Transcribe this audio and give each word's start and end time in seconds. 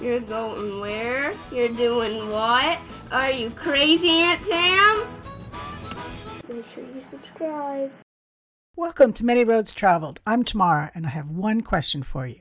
You're 0.00 0.20
going 0.20 0.80
where? 0.80 1.34
You're 1.52 1.68
doing 1.68 2.30
what? 2.30 2.78
Are 3.12 3.30
you 3.30 3.50
crazy, 3.50 4.08
Aunt 4.08 4.42
Tam? 4.46 5.06
Make 6.48 6.66
sure 6.68 6.84
you 6.94 7.02
subscribe. 7.02 7.92
Welcome 8.76 9.12
to 9.12 9.26
Many 9.26 9.44
Roads 9.44 9.74
Traveled. 9.74 10.20
I'm 10.26 10.42
Tamara, 10.42 10.90
and 10.94 11.04
I 11.04 11.10
have 11.10 11.28
one 11.28 11.60
question 11.60 12.02
for 12.02 12.26
you. 12.26 12.40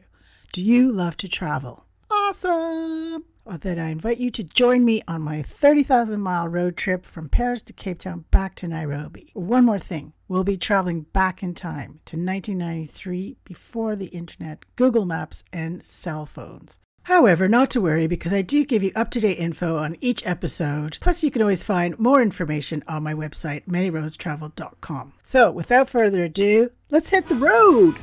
Do 0.53 0.61
you 0.61 0.89
love 0.89 1.17
to 1.17 1.27
travel? 1.27 1.83
Awesome! 2.09 3.25
Well, 3.43 3.57
then 3.57 3.77
I 3.77 3.89
invite 3.89 4.19
you 4.19 4.31
to 4.31 4.43
join 4.45 4.85
me 4.85 5.03
on 5.05 5.21
my 5.21 5.41
30,000 5.41 6.21
mile 6.21 6.47
road 6.47 6.77
trip 6.77 7.05
from 7.05 7.27
Paris 7.27 7.61
to 7.63 7.73
Cape 7.73 7.99
Town 7.99 8.23
back 8.31 8.55
to 8.55 8.69
Nairobi. 8.69 9.31
One 9.33 9.65
more 9.65 9.79
thing 9.79 10.13
we'll 10.29 10.45
be 10.45 10.55
traveling 10.55 11.01
back 11.11 11.43
in 11.43 11.53
time 11.55 11.99
to 12.05 12.15
1993 12.15 13.35
before 13.43 13.97
the 13.97 14.05
internet, 14.05 14.63
Google 14.77 15.03
Maps, 15.03 15.43
and 15.51 15.83
cell 15.83 16.25
phones. 16.25 16.79
However, 17.03 17.47
not 17.47 17.69
to 17.71 17.81
worry 17.81 18.07
because 18.07 18.33
I 18.33 18.41
do 18.41 18.65
give 18.65 18.83
you 18.83 18.91
up 18.95 19.09
to 19.11 19.19
date 19.19 19.39
info 19.39 19.77
on 19.77 19.97
each 19.99 20.25
episode. 20.25 20.97
Plus, 21.01 21.23
you 21.23 21.31
can 21.31 21.41
always 21.41 21.63
find 21.63 21.97
more 21.97 22.21
information 22.21 22.83
on 22.87 23.03
my 23.03 23.13
website, 23.13 23.65
manyroadstravel.com. 23.65 25.13
So, 25.23 25.51
without 25.51 25.89
further 25.89 26.23
ado, 26.23 26.71
let's 26.89 27.09
hit 27.09 27.27
the 27.27 27.35
road! 27.35 27.95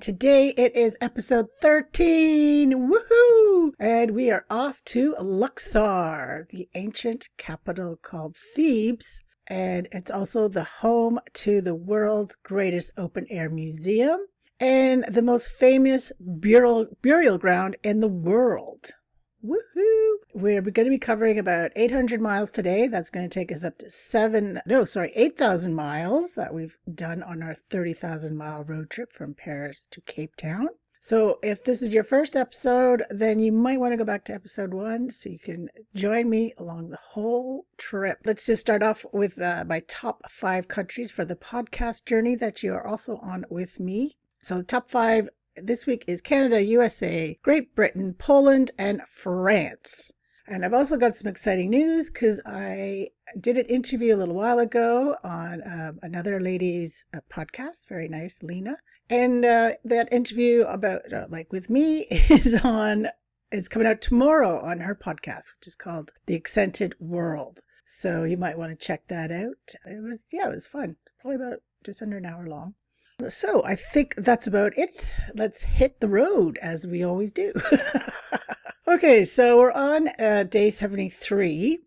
Today 0.00 0.54
it 0.56 0.74
is 0.74 0.96
episode 1.00 1.50
13. 1.60 2.90
Woohoo! 2.90 3.72
And 3.78 4.12
we 4.12 4.30
are 4.30 4.46
off 4.48 4.82
to 4.86 5.14
Luxor, 5.20 6.46
the 6.48 6.68
ancient 6.74 7.28
capital 7.36 7.96
called 7.96 8.34
Thebes. 8.34 9.22
And 9.46 9.86
it's 9.92 10.10
also 10.10 10.48
the 10.48 10.64
home 10.64 11.18
to 11.34 11.60
the 11.60 11.74
world's 11.74 12.36
greatest 12.36 12.92
open 12.96 13.26
air 13.28 13.50
museum 13.50 14.20
and 14.60 15.04
the 15.08 15.22
most 15.22 15.48
famous 15.48 16.12
burial, 16.20 16.86
burial 17.02 17.38
ground 17.38 17.76
in 17.82 18.00
the 18.00 18.08
world. 18.08 18.92
Woohoo! 19.44 20.14
We're 20.34 20.60
going 20.60 20.86
to 20.86 20.90
be 20.90 20.98
covering 20.98 21.38
about 21.38 21.70
800 21.76 22.20
miles 22.20 22.50
today. 22.50 22.88
That's 22.88 23.10
going 23.10 23.28
to 23.28 23.32
take 23.32 23.52
us 23.52 23.64
up 23.64 23.78
to 23.78 23.90
seven, 23.90 24.60
no, 24.66 24.84
sorry, 24.84 25.12
8,000 25.14 25.74
miles 25.74 26.34
that 26.34 26.52
we've 26.52 26.76
done 26.92 27.22
on 27.22 27.42
our 27.42 27.54
30,000 27.54 28.36
mile 28.36 28.64
road 28.64 28.90
trip 28.90 29.12
from 29.12 29.34
Paris 29.34 29.86
to 29.90 30.00
Cape 30.00 30.36
Town. 30.36 30.68
So 31.00 31.38
if 31.42 31.64
this 31.64 31.80
is 31.80 31.90
your 31.90 32.02
first 32.02 32.34
episode, 32.34 33.04
then 33.08 33.38
you 33.38 33.52
might 33.52 33.78
want 33.78 33.92
to 33.92 33.96
go 33.96 34.04
back 34.04 34.24
to 34.24 34.34
episode 34.34 34.74
one 34.74 35.10
so 35.10 35.30
you 35.30 35.38
can 35.38 35.68
join 35.94 36.28
me 36.28 36.52
along 36.58 36.90
the 36.90 36.98
whole 37.12 37.66
trip. 37.76 38.18
Let's 38.24 38.46
just 38.46 38.60
start 38.60 38.82
off 38.82 39.06
with 39.12 39.40
uh, 39.40 39.64
my 39.66 39.82
top 39.86 40.28
five 40.28 40.66
countries 40.66 41.12
for 41.12 41.24
the 41.24 41.36
podcast 41.36 42.04
journey 42.04 42.34
that 42.34 42.64
you 42.64 42.74
are 42.74 42.86
also 42.86 43.18
on 43.18 43.44
with 43.48 43.78
me. 43.78 44.16
So 44.40 44.58
the 44.58 44.64
top 44.64 44.88
five 44.88 45.28
this 45.56 45.86
week 45.86 46.04
is 46.06 46.20
Canada, 46.20 46.62
USA, 46.62 47.38
Great 47.42 47.74
Britain, 47.74 48.14
Poland, 48.16 48.70
and 48.78 49.02
France. 49.02 50.12
And 50.46 50.64
I've 50.64 50.72
also 50.72 50.96
got 50.96 51.14
some 51.14 51.28
exciting 51.28 51.68
news 51.70 52.10
because 52.10 52.40
I 52.46 53.08
did 53.38 53.58
an 53.58 53.66
interview 53.66 54.14
a 54.14 54.16
little 54.16 54.34
while 54.34 54.58
ago 54.58 55.16
on 55.22 55.62
um, 55.66 55.98
another 56.02 56.40
lady's 56.40 57.06
uh, 57.12 57.20
podcast, 57.30 57.88
very 57.88 58.08
nice, 58.08 58.42
Lena. 58.42 58.78
And 59.10 59.44
uh, 59.44 59.72
that 59.84 60.10
interview 60.10 60.62
about 60.62 61.12
uh, 61.12 61.26
like 61.28 61.52
with 61.52 61.68
me 61.68 62.06
is 62.10 62.60
on, 62.64 63.08
it's 63.52 63.68
coming 63.68 63.88
out 63.88 64.00
tomorrow 64.00 64.60
on 64.64 64.80
her 64.80 64.94
podcast, 64.94 65.52
which 65.58 65.66
is 65.66 65.76
called 65.76 66.12
The 66.26 66.34
Accented 66.34 66.94
World. 66.98 67.60
So 67.84 68.24
you 68.24 68.38
might 68.38 68.58
want 68.58 68.70
to 68.70 68.86
check 68.86 69.08
that 69.08 69.30
out. 69.30 69.74
It 69.84 70.02
was, 70.02 70.26
yeah, 70.32 70.46
it 70.48 70.54
was 70.54 70.66
fun. 70.66 70.96
It's 71.04 71.14
probably 71.20 71.36
about 71.36 71.58
just 71.84 72.00
under 72.00 72.16
an 72.16 72.26
hour 72.26 72.46
long. 72.46 72.74
So 73.26 73.64
I 73.64 73.74
think 73.74 74.14
that's 74.16 74.46
about 74.46 74.78
it. 74.78 75.16
Let's 75.34 75.64
hit 75.64 75.98
the 75.98 76.08
road 76.08 76.56
as 76.62 76.86
we 76.86 77.02
always 77.02 77.32
do. 77.32 77.52
okay, 78.88 79.24
so 79.24 79.58
we're 79.58 79.72
on 79.72 80.08
uh, 80.20 80.44
day 80.44 80.70
73. 80.70 81.80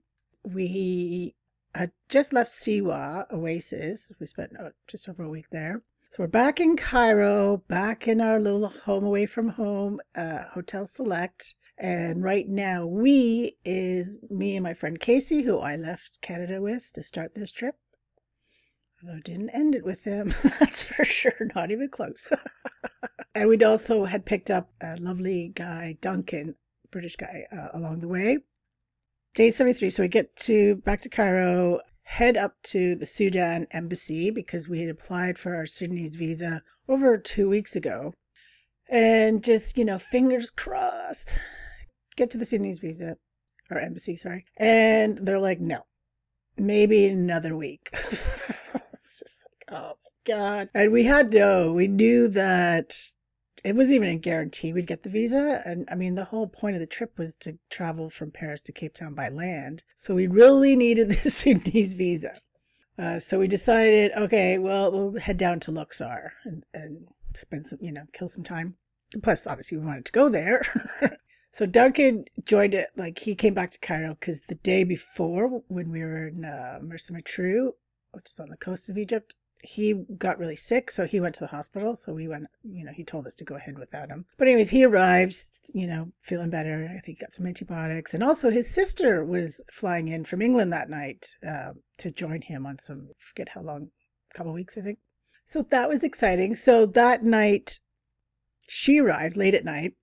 We 0.44 1.36
had 1.74 1.94
just 2.10 2.34
left 2.34 2.50
Siwa 2.50 3.32
Oasis. 3.32 4.12
We 4.20 4.26
spent 4.26 4.60
uh, 4.60 4.72
just 4.88 5.08
over 5.08 5.24
a 5.24 5.30
week 5.30 5.46
there. 5.52 5.84
So 6.10 6.24
we're 6.24 6.28
back 6.28 6.60
in 6.60 6.76
Cairo, 6.76 7.64
back 7.70 8.10
in 8.10 8.20
our 8.20 8.38
little 8.38 8.68
home 8.68 9.06
away 9.06 9.26
from 9.26 9.50
home, 9.50 10.02
uh, 10.14 10.40
Hotel 10.52 10.86
Select. 10.86 11.56
And 11.78 12.22
right 12.22 12.48
now, 12.50 12.86
we 12.86 13.56
is 13.64 14.18
me 14.30 14.58
and 14.58 14.64
my 14.64 14.74
friend 14.74 15.00
Casey, 15.00 15.44
who 15.44 15.60
I 15.60 15.78
left 15.78 16.22
Canada 16.22 16.62
with 16.62 16.92
to 16.94 17.02
start 17.02 17.36
this 17.36 17.54
trip. 17.54 17.76
Although 19.04 19.20
didn't 19.20 19.50
end 19.50 19.74
it 19.74 19.84
with 19.84 20.04
him, 20.04 20.34
that's 20.60 20.84
for 20.84 21.04
sure, 21.04 21.50
not 21.56 21.72
even 21.72 21.90
close. 21.90 22.28
and 23.36 23.50
we'd 23.50 23.64
also 23.64 24.06
had 24.06 24.26
picked 24.26 24.52
up 24.52 24.70
a 24.82 24.96
lovely 24.98 25.52
guy, 25.56 25.98
Duncan, 26.02 26.56
British 26.92 27.16
guy, 27.16 27.46
uh, 27.52 27.70
along 27.74 28.00
the 28.00 28.08
way. 28.08 28.40
Day 29.34 29.50
73, 29.50 29.90
so 29.90 30.04
we 30.04 30.10
get 30.10 30.36
to 30.36 30.76
back 30.78 31.00
to 31.02 31.10
Cairo, 31.10 31.80
head 32.04 32.36
up 32.36 32.62
to 32.64 32.96
the 32.96 33.06
Sudan 33.06 33.66
embassy 33.72 34.30
because 34.30 34.68
we 34.68 34.82
had 34.82 34.90
applied 34.90 35.40
for 35.40 35.56
our 35.56 35.66
Sudanese 35.66 36.18
visa 36.18 36.62
over 36.90 37.18
two 37.18 37.50
weeks 37.50 37.76
ago. 37.76 38.14
And 38.90 39.42
just, 39.42 39.78
you 39.78 39.86
know, 39.86 39.98
fingers 39.98 40.50
crossed, 40.52 41.40
get 42.18 42.30
to 42.32 42.38
the 42.38 42.46
Sudanese 42.46 42.80
visa, 42.80 43.16
or 43.70 43.80
embassy, 43.80 44.18
sorry. 44.18 44.44
And 44.58 45.20
they're 45.20 45.40
like, 45.40 45.62
no, 45.62 45.86
maybe 46.58 47.08
another 47.08 47.56
week. 47.56 47.96
Oh 49.72 49.94
my 50.04 50.12
God. 50.26 50.70
And 50.74 50.92
we 50.92 51.06
had 51.06 51.34
no, 51.34 51.72
we 51.72 51.88
knew 51.88 52.28
that 52.28 52.94
it 53.64 53.76
wasn't 53.76 53.96
even 53.96 54.10
a 54.10 54.16
guarantee 54.18 54.74
we'd 54.74 54.88
get 54.88 55.04
the 55.04 55.10
visa. 55.10 55.62
And 55.66 55.88
I 55.90 55.96
mean, 55.96 56.16
the 56.16 56.26
whole 56.26 56.48
point 56.48 56.76
of 56.76 56.80
the 56.80 56.88
trip 56.88 57.18
was 57.18 57.36
to 57.36 57.58
travel 57.70 58.10
from 58.10 58.32
Paris 58.32 58.62
to 58.62 58.72
Cape 58.72 58.94
Town 58.94 59.14
by 59.14 59.30
land. 59.30 59.84
So 59.96 60.16
we 60.16 60.28
really 60.28 60.76
needed 60.76 61.10
the 61.10 61.16
Sudanese 61.16 61.94
visa. 61.94 62.40
Uh, 62.98 63.20
so 63.20 63.40
we 63.40 63.48
decided, 63.48 64.12
okay, 64.16 64.58
well, 64.58 64.92
we'll 64.92 65.20
head 65.20 65.38
down 65.38 65.60
to 65.62 65.72
Luxor 65.72 66.34
and, 66.44 66.66
and 66.74 67.08
spend 67.34 67.68
some, 67.68 67.80
you 67.82 67.92
know, 67.92 68.04
kill 68.14 68.28
some 68.28 68.44
time. 68.44 68.76
Plus, 69.24 69.48
obviously, 69.48 69.78
we 69.78 69.86
wanted 69.86 70.06
to 70.06 70.12
go 70.12 70.30
there. 70.30 71.18
so 71.52 71.66
Duncan 71.66 72.26
joined 72.44 72.74
it, 72.74 72.90
like, 72.96 73.20
he 73.20 73.36
came 73.36 73.54
back 73.54 73.72
to 73.72 73.80
Cairo 73.80 74.16
because 74.20 74.42
the 74.42 74.56
day 74.56 74.84
before, 74.84 75.64
when 75.68 75.90
we 75.90 76.02
were 76.02 76.28
in 76.28 76.46
uh, 76.46 76.80
Mersa 76.82 77.12
Matruh, 77.12 77.72
which 78.12 78.30
is 78.30 78.40
on 78.40 78.50
the 78.50 78.58
coast 78.58 78.90
of 78.90 78.98
Egypt, 78.98 79.36
he 79.64 79.94
got 80.18 80.40
really 80.40 80.56
sick, 80.56 80.90
so 80.92 81.06
he 81.06 81.20
went 81.20 81.36
to 81.36 81.42
the 81.42 81.56
hospital. 81.56 81.96
So 81.96 82.14
we 82.14 82.28
went, 82.28 82.48
you 82.64 82.84
know, 82.84 82.92
he 82.92 83.04
told 83.04 83.28
us 83.28 83.36
to 83.36 83.44
go 83.44 83.56
ahead 83.56 83.78
without 83.78 84.10
him. 84.10 84.26
But 84.38 84.48
anyways, 84.48 84.72
he 84.72 84.84
arrived, 84.84 85.36
you 85.74 85.88
know, 85.88 86.12
feeling 86.20 86.50
better. 86.50 86.86
I 86.90 87.00
think 87.00 87.18
he 87.18 87.26
got 87.26 87.34
some 87.34 87.46
antibiotics, 87.46 88.14
and 88.14 88.24
also 88.24 88.50
his 88.50 88.70
sister 88.74 89.24
was 89.24 89.64
flying 89.72 90.08
in 90.08 90.26
from 90.26 90.42
England 90.42 90.74
that 90.74 90.90
night 90.90 91.36
uh, 91.48 91.74
to 92.00 92.12
join 92.12 92.42
him 92.42 92.66
on 92.66 92.80
some 92.80 93.10
forget 93.18 93.50
how 93.50 93.62
long, 93.62 93.90
couple 94.34 94.54
weeks, 94.54 94.78
I 94.78 94.82
think. 94.82 95.00
So 95.46 95.64
that 95.64 95.90
was 95.90 96.04
exciting. 96.04 96.56
So 96.56 96.86
that 96.86 97.24
night, 97.24 97.80
she 98.68 99.00
arrived 99.00 99.36
late 99.36 99.54
at 99.54 99.66
night. 99.66 99.94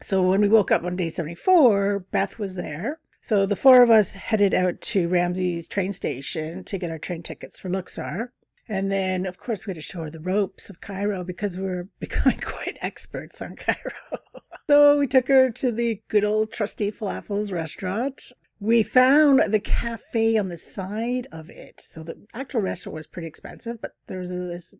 So 0.00 0.22
when 0.22 0.40
we 0.42 0.48
woke 0.48 0.70
up 0.70 0.84
on 0.84 0.96
day 0.96 1.08
seventy 1.08 1.34
four, 1.34 2.06
Beth 2.10 2.38
was 2.38 2.56
there. 2.56 2.98
So 3.20 3.46
the 3.46 3.56
four 3.56 3.82
of 3.82 3.88
us 3.88 4.10
headed 4.10 4.52
out 4.52 4.82
to 4.82 5.08
Ramses' 5.08 5.66
train 5.66 5.94
station 5.94 6.62
to 6.64 6.76
get 6.76 6.90
our 6.90 6.98
train 6.98 7.22
tickets 7.22 7.58
for 7.58 7.70
Luxor. 7.70 8.34
And 8.68 8.90
then, 8.90 9.26
of 9.26 9.38
course, 9.38 9.66
we 9.66 9.70
had 9.70 9.76
to 9.76 9.82
show 9.82 10.02
her 10.02 10.10
the 10.10 10.20
ropes 10.20 10.70
of 10.70 10.80
Cairo 10.80 11.22
because 11.24 11.58
we 11.58 11.66
are 11.66 11.88
becoming 12.00 12.40
quite 12.40 12.78
experts 12.80 13.42
on 13.42 13.56
Cairo. 13.56 13.92
so 14.68 14.98
we 14.98 15.06
took 15.06 15.28
her 15.28 15.50
to 15.50 15.70
the 15.70 16.02
good 16.08 16.24
old 16.24 16.52
trusty 16.52 16.90
falafels 16.90 17.52
restaurant. 17.52 18.32
We 18.60 18.82
found 18.82 19.52
the 19.52 19.60
cafe 19.60 20.38
on 20.38 20.48
the 20.48 20.56
side 20.56 21.26
of 21.30 21.50
it. 21.50 21.80
So 21.80 22.02
the 22.02 22.26
actual 22.32 22.62
restaurant 22.62 22.94
was 22.94 23.06
pretty 23.06 23.28
expensive, 23.28 23.80
but 23.82 23.92
there 24.06 24.20
was 24.20 24.30
this 24.30 24.74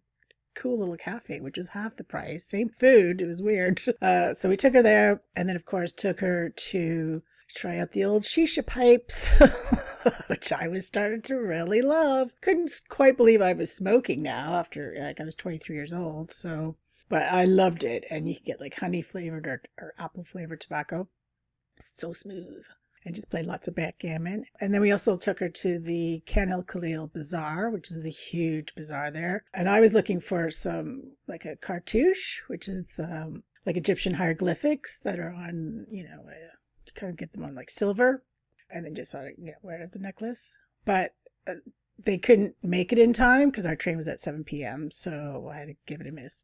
cool 0.55 0.79
little 0.79 0.97
cafe, 0.97 1.41
which 1.41 1.59
was 1.59 1.71
half 1.71 1.97
the 1.97 2.05
price. 2.05 2.47
Same 2.47 2.69
food. 2.69 3.21
It 3.21 3.27
was 3.27 3.43
weird. 3.43 3.81
Uh, 4.01 4.35
so 4.35 4.51
we 4.51 4.57
took 4.57 4.75
her 4.75 4.83
there 4.83 5.23
and 5.35 5.49
then, 5.49 5.57
of 5.57 5.65
course, 5.65 5.93
took 5.93 6.21
her 6.21 6.51
to 6.51 7.23
try 7.55 7.79
out 7.79 7.93
the 7.93 8.05
old 8.05 8.23
shisha 8.23 8.65
pipes. 8.65 9.41
which 10.27 10.53
I 10.53 10.69
was 10.69 10.87
starting 10.87 11.23
to 11.23 11.37
really 11.37 11.83
love. 11.83 12.33
Couldn't 12.41 12.71
quite 12.89 13.17
believe 13.17 13.41
I 13.41 13.53
was 13.53 13.75
smoking 13.75 14.23
now 14.23 14.55
after 14.55 14.95
like 14.99 15.21
I 15.21 15.25
was 15.25 15.35
23 15.35 15.75
years 15.75 15.93
old. 15.93 16.31
So, 16.31 16.77
but 17.09 17.23
I 17.23 17.45
loved 17.45 17.85
it. 17.85 18.05
And 18.11 18.29
you 18.29 18.37
can 18.37 18.45
get 18.45 18.61
like 18.61 18.79
honey 18.81 19.03
flavored 19.03 19.47
or, 19.47 19.63
or 19.79 19.95
apple 19.99 20.25
flavored 20.25 20.61
tobacco. 20.61 21.09
so 21.79 22.13
smooth. 22.13 22.65
And 23.07 23.15
just 23.15 23.29
played 23.29 23.45
lots 23.45 23.69
of 23.69 23.75
backgammon. 23.75 24.47
And 24.63 24.73
then 24.73 24.81
we 24.81 24.91
also 24.91 25.19
took 25.19 25.39
her 25.41 25.51
to 25.51 25.79
the 25.79 26.23
Khan 26.27 26.51
el 26.51 26.63
Khalil 26.63 27.09
Bazaar, 27.09 27.69
which 27.69 27.91
is 27.91 28.01
the 28.03 28.11
huge 28.11 28.75
bazaar 28.75 29.11
there. 29.11 29.45
And 29.53 29.69
I 29.69 29.81
was 29.81 29.93
looking 29.93 30.21
for 30.21 30.51
some, 30.51 31.13
like 31.29 31.45
a 31.45 31.57
cartouche, 31.57 32.41
which 32.47 32.67
is 32.67 32.99
um, 32.99 33.43
like 33.67 33.77
Egyptian 33.77 34.15
hieroglyphics 34.15 34.99
that 35.01 35.19
are 35.19 35.35
on, 35.35 35.85
you 35.91 36.05
know, 36.05 36.23
uh, 36.27 36.57
you 36.87 36.93
kind 36.95 37.11
of 37.11 37.19
get 37.19 37.33
them 37.33 37.45
on 37.45 37.55
like 37.55 37.69
silver 37.69 38.23
and 38.75 38.85
then 38.85 38.95
just 38.95 39.13
sort 39.13 39.27
of 39.27 39.33
wear 39.63 39.81
it 39.81 39.85
as 39.85 39.97
a 39.97 40.01
necklace. 40.01 40.59
But 40.85 41.15
uh, 41.47 41.55
they 42.05 42.19
couldn't 42.19 42.57
make 42.63 42.93
it 42.93 42.99
in 42.99 43.13
time 43.13 43.51
because 43.51 43.65
our 43.65 43.77
train 43.77 43.97
was 43.97 44.09
at 44.09 44.21
7 44.21 44.45
p.m. 44.45 44.91
So 44.91 45.51
I 45.51 45.59
had 45.59 45.69
to 45.69 45.75
give 45.87 46.01
it 46.01 46.09
a 46.09 46.13
miss. 46.13 46.43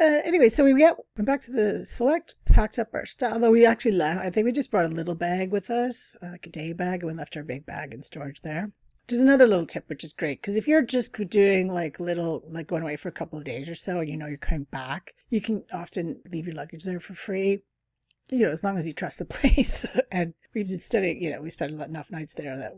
Uh, 0.00 0.20
anyway, 0.24 0.48
so 0.48 0.64
we 0.64 0.76
get, 0.78 0.96
went 1.16 1.26
back 1.26 1.40
to 1.42 1.50
the 1.50 1.84
select, 1.84 2.36
packed 2.46 2.78
up 2.78 2.88
our 2.94 3.04
stuff. 3.04 3.34
Although 3.34 3.50
we 3.50 3.66
actually 3.66 3.92
left, 3.92 4.24
I 4.24 4.30
think 4.30 4.46
we 4.46 4.52
just 4.52 4.70
brought 4.70 4.90
a 4.90 4.94
little 4.94 5.16
bag 5.16 5.50
with 5.50 5.68
us, 5.68 6.16
like 6.22 6.46
a 6.46 6.50
day 6.50 6.72
bag, 6.72 7.02
and 7.02 7.10
we 7.10 7.18
left 7.18 7.36
our 7.36 7.42
big 7.42 7.66
bag 7.66 7.92
in 7.92 8.02
storage 8.02 8.40
there. 8.40 8.72
Which 9.06 9.16
is 9.16 9.20
another 9.20 9.48
little 9.48 9.66
tip, 9.66 9.88
which 9.88 10.04
is 10.04 10.12
great 10.12 10.40
because 10.40 10.56
if 10.56 10.68
you're 10.68 10.82
just 10.82 11.12
doing 11.28 11.74
like 11.74 11.98
little, 11.98 12.44
like 12.48 12.68
going 12.68 12.84
away 12.84 12.94
for 12.94 13.08
a 13.08 13.12
couple 13.12 13.40
of 13.40 13.44
days 13.44 13.68
or 13.68 13.74
so, 13.74 13.98
and 13.98 14.08
you 14.08 14.16
know 14.16 14.28
you're 14.28 14.38
coming 14.38 14.68
back, 14.70 15.14
you 15.28 15.40
can 15.40 15.64
often 15.72 16.20
leave 16.30 16.46
your 16.46 16.54
luggage 16.54 16.84
there 16.84 17.00
for 17.00 17.14
free. 17.14 17.64
You 18.30 18.40
know, 18.40 18.50
as 18.50 18.62
long 18.62 18.78
as 18.78 18.86
you 18.86 18.92
trust 18.92 19.18
the 19.18 19.24
place. 19.26 19.86
and 20.10 20.34
we've 20.54 20.68
been 20.68 20.80
studying, 20.80 21.22
you 21.22 21.30
know, 21.30 21.40
we 21.40 21.50
spent 21.50 21.72
enough 21.72 22.10
nights 22.10 22.34
there 22.34 22.56
that 22.56 22.74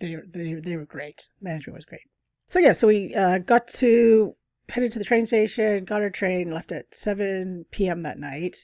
they 0.00 0.16
they 0.26 0.54
they 0.54 0.76
were 0.76 0.86
great. 0.86 1.30
Management 1.40 1.76
was 1.76 1.84
great. 1.84 2.08
So 2.48 2.58
yeah, 2.58 2.72
so 2.72 2.88
we 2.88 3.14
uh, 3.14 3.38
got 3.38 3.68
to 3.68 4.34
headed 4.70 4.92
to 4.92 4.98
the 4.98 5.04
train 5.04 5.26
station, 5.26 5.84
got 5.84 6.02
our 6.02 6.10
train, 6.10 6.50
left 6.50 6.72
at 6.72 6.94
7 6.94 7.66
p.m. 7.70 8.02
that 8.02 8.18
night. 8.18 8.56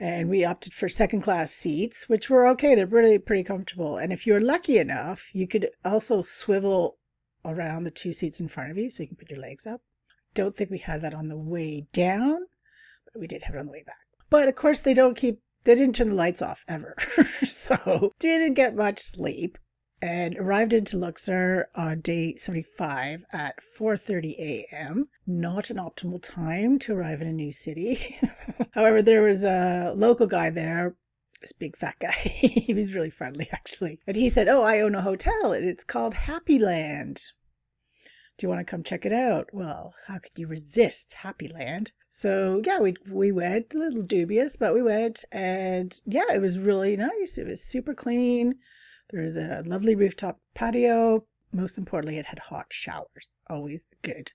And 0.00 0.28
we 0.28 0.44
opted 0.44 0.72
for 0.72 0.88
second 0.88 1.20
class 1.22 1.52
seats, 1.52 2.08
which 2.08 2.28
were 2.28 2.48
okay. 2.48 2.74
They're 2.74 2.86
really 2.86 3.18
pretty 3.18 3.44
comfortable. 3.44 3.96
And 3.96 4.12
if 4.12 4.26
you're 4.26 4.40
lucky 4.40 4.78
enough, 4.78 5.30
you 5.32 5.46
could 5.46 5.68
also 5.84 6.20
swivel 6.20 6.98
around 7.44 7.84
the 7.84 7.92
two 7.92 8.12
seats 8.12 8.40
in 8.40 8.48
front 8.48 8.72
of 8.72 8.76
you 8.76 8.90
so 8.90 9.04
you 9.04 9.08
can 9.08 9.16
put 9.16 9.30
your 9.30 9.38
legs 9.38 9.66
up. 9.66 9.82
Don't 10.34 10.56
think 10.56 10.70
we 10.70 10.78
had 10.78 11.00
that 11.02 11.14
on 11.14 11.28
the 11.28 11.36
way 11.36 11.86
down, 11.92 12.46
but 13.04 13.20
we 13.20 13.28
did 13.28 13.44
have 13.44 13.54
it 13.54 13.58
on 13.58 13.66
the 13.66 13.72
way 13.72 13.84
back. 13.86 13.98
But 14.30 14.48
of 14.48 14.56
course, 14.56 14.80
they 14.80 14.94
don't 14.94 15.16
keep, 15.16 15.40
they 15.64 15.74
didn't 15.74 15.94
turn 15.96 16.08
the 16.08 16.14
lights 16.14 16.42
off 16.42 16.64
ever. 16.68 16.94
so 17.42 18.12
didn't 18.18 18.54
get 18.54 18.76
much 18.76 18.98
sleep 18.98 19.58
and 20.04 20.36
arrived 20.38 20.74
into 20.74 20.98
Luxor 20.98 21.68
on 21.74 22.00
day 22.00 22.36
75 22.36 23.24
at 23.32 23.56
4:30 23.78 24.34
a.m. 24.38 25.08
Not 25.26 25.70
an 25.70 25.78
optimal 25.78 26.22
time 26.22 26.78
to 26.80 26.94
arrive 26.94 27.22
in 27.22 27.26
a 27.26 27.32
new 27.32 27.52
city. 27.52 28.18
However, 28.72 29.00
there 29.00 29.22
was 29.22 29.44
a 29.44 29.94
local 29.96 30.26
guy 30.26 30.50
there, 30.50 30.96
this 31.40 31.52
big 31.52 31.76
fat 31.76 31.96
guy. 32.00 32.12
he 32.12 32.74
was 32.74 32.94
really 32.94 33.10
friendly 33.10 33.48
actually. 33.50 34.00
And 34.06 34.16
he 34.16 34.28
said, 34.28 34.48
"Oh, 34.48 34.62
I 34.62 34.80
own 34.80 34.94
a 34.94 35.02
hotel 35.02 35.52
and 35.52 35.64
it's 35.64 35.84
called 35.84 36.14
Happy 36.14 36.58
Land. 36.58 37.20
Do 38.36 38.44
you 38.44 38.48
want 38.48 38.60
to 38.60 38.70
come 38.70 38.82
check 38.82 39.04
it 39.04 39.12
out?" 39.12 39.48
Well, 39.52 39.94
how 40.06 40.18
could 40.18 40.36
you 40.36 40.46
resist 40.46 41.14
Happy 41.14 41.48
Land? 41.48 41.92
So 42.08 42.62
yeah, 42.64 42.80
we 42.80 42.94
we 43.10 43.32
went 43.32 43.74
a 43.74 43.78
little 43.78 44.02
dubious, 44.02 44.56
but 44.56 44.74
we 44.74 44.82
went, 44.82 45.24
and 45.32 46.00
yeah, 46.06 46.32
it 46.32 46.40
was 46.40 46.58
really 46.58 46.96
nice. 46.96 47.38
It 47.38 47.46
was 47.46 47.62
super 47.62 47.94
clean. 47.94 48.56
There 49.10 49.22
was 49.22 49.36
a 49.36 49.62
lovely 49.66 49.94
rooftop 49.94 50.40
patio. 50.54 51.26
Most 51.52 51.78
importantly, 51.78 52.18
it 52.18 52.26
had 52.26 52.38
hot 52.38 52.66
showers. 52.70 53.28
Always 53.48 53.86
good. 54.02 54.32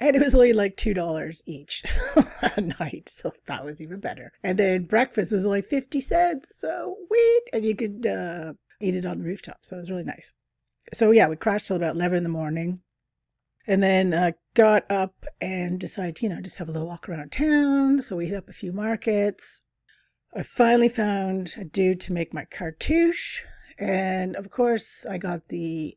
And 0.00 0.16
it 0.16 0.22
was 0.22 0.34
only 0.34 0.52
like 0.52 0.76
$2 0.76 1.42
each 1.46 1.84
a 2.56 2.60
night. 2.60 3.08
So 3.08 3.32
that 3.46 3.64
was 3.64 3.80
even 3.80 4.00
better. 4.00 4.32
And 4.42 4.58
then 4.58 4.84
breakfast 4.84 5.32
was 5.32 5.46
only 5.46 5.62
50 5.62 6.00
cents. 6.00 6.56
So 6.56 6.96
wait, 7.10 7.42
and 7.52 7.64
you 7.64 7.76
could 7.76 8.06
uh, 8.06 8.54
eat 8.80 8.96
it 8.96 9.06
on 9.06 9.18
the 9.18 9.24
rooftop. 9.24 9.58
So 9.62 9.76
it 9.76 9.80
was 9.80 9.90
really 9.90 10.04
nice. 10.04 10.32
So 10.92 11.10
yeah, 11.10 11.28
we 11.28 11.36
crashed 11.36 11.66
till 11.66 11.76
about 11.76 11.94
11 11.94 12.18
in 12.18 12.22
the 12.24 12.28
morning. 12.28 12.80
And 13.66 13.82
then 13.82 14.12
uh, 14.12 14.32
got 14.54 14.90
up 14.90 15.24
and 15.40 15.78
decided, 15.78 16.20
you 16.20 16.28
know, 16.28 16.40
just 16.40 16.58
have 16.58 16.68
a 16.68 16.72
little 16.72 16.88
walk 16.88 17.08
around 17.08 17.32
town. 17.32 18.00
So 18.00 18.16
we 18.16 18.26
hit 18.26 18.36
up 18.36 18.48
a 18.48 18.52
few 18.52 18.72
markets. 18.72 19.62
I 20.34 20.42
finally 20.42 20.88
found 20.88 21.54
a 21.58 21.64
dude 21.64 22.00
to 22.02 22.12
make 22.12 22.34
my 22.34 22.44
cartouche. 22.44 23.42
And 23.78 24.34
of 24.36 24.50
course, 24.50 25.06
I 25.06 25.18
got 25.18 25.48
the 25.48 25.96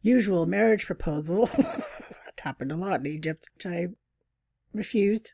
usual 0.00 0.46
marriage 0.46 0.86
proposal. 0.86 1.50
it 1.58 2.40
happened 2.42 2.72
a 2.72 2.76
lot 2.76 3.00
in 3.00 3.06
Egypt, 3.06 3.48
which 3.54 3.66
I 3.66 3.88
refused. 4.72 5.32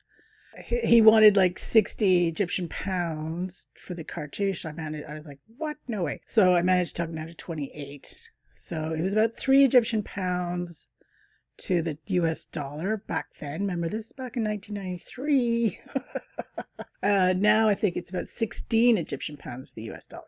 He 0.67 1.03
wanted 1.03 1.37
like 1.37 1.59
60 1.59 2.29
Egyptian 2.29 2.69
pounds 2.69 3.69
for 3.75 3.95
the 3.95 4.05
cartouche. 4.05 4.65
I 4.65 4.73
managed, 4.73 5.07
I 5.09 5.15
was 5.15 5.27
like, 5.27 5.41
what? 5.59 5.77
No 5.89 6.05
way. 6.05 6.21
So 6.27 6.55
I 6.55 6.63
managed 6.63 6.97
to 6.97 7.03
talk 7.03 7.09
him 7.11 7.17
down 7.17 7.27
to 7.27 7.35
28. 7.35 8.31
So 8.53 8.93
it 8.93 9.03
was 9.03 9.13
about 9.13 9.37
three 9.37 9.65
Egyptian 9.65 10.03
pounds 10.03 10.89
to 11.59 11.83
the 11.83 11.99
US 12.07 12.45
dollar 12.45 12.97
back 12.97 13.35
then. 13.41 13.63
Remember 13.63 13.89
this 13.89 14.07
is 14.07 14.13
back 14.13 14.37
in 14.37 14.45
1993. 14.45 15.79
uh, 17.03 17.35
now 17.37 17.69
I 17.69 17.75
think 17.75 17.97
it's 17.97 18.11
about 18.11 18.29
16 18.29 18.99
Egyptian 18.99 19.37
pounds 19.37 19.71
to 19.71 19.77
the 19.77 19.93
US 19.93 20.07
dollar. 20.07 20.25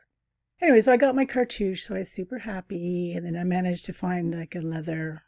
Anyway, 0.61 0.81
so 0.81 0.93
I 0.93 0.96
got 0.96 1.14
my 1.14 1.26
cartouche, 1.26 1.82
so 1.82 1.94
I 1.94 1.99
was 1.99 2.11
super 2.11 2.38
happy. 2.38 3.12
And 3.12 3.26
then 3.26 3.37
I 3.37 3.44
managed 3.44 3.84
to 3.87 3.93
find 3.93 4.34
like 4.34 4.55
a 4.55 4.61
leather 4.61 5.23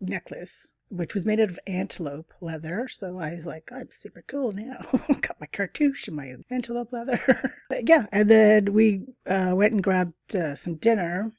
necklace, 0.00 0.72
which 0.88 1.14
was 1.14 1.24
made 1.24 1.40
out 1.40 1.50
of 1.50 1.58
antelope 1.66 2.32
leather. 2.40 2.86
So 2.88 3.18
I 3.18 3.32
was 3.32 3.46
like, 3.46 3.70
I'm 3.72 3.88
super 3.90 4.22
cool 4.26 4.52
now. 4.52 4.80
got 5.20 5.40
my 5.40 5.46
cartouche 5.46 6.08
and 6.08 6.16
my 6.16 6.34
antelope 6.50 6.92
leather. 6.92 7.52
yeah. 7.86 8.06
And 8.12 8.28
then 8.28 8.72
we 8.74 9.06
uh, 9.26 9.52
went 9.54 9.72
and 9.72 9.82
grabbed 9.82 10.34
uh, 10.34 10.54
some 10.54 10.74
dinner. 10.76 11.32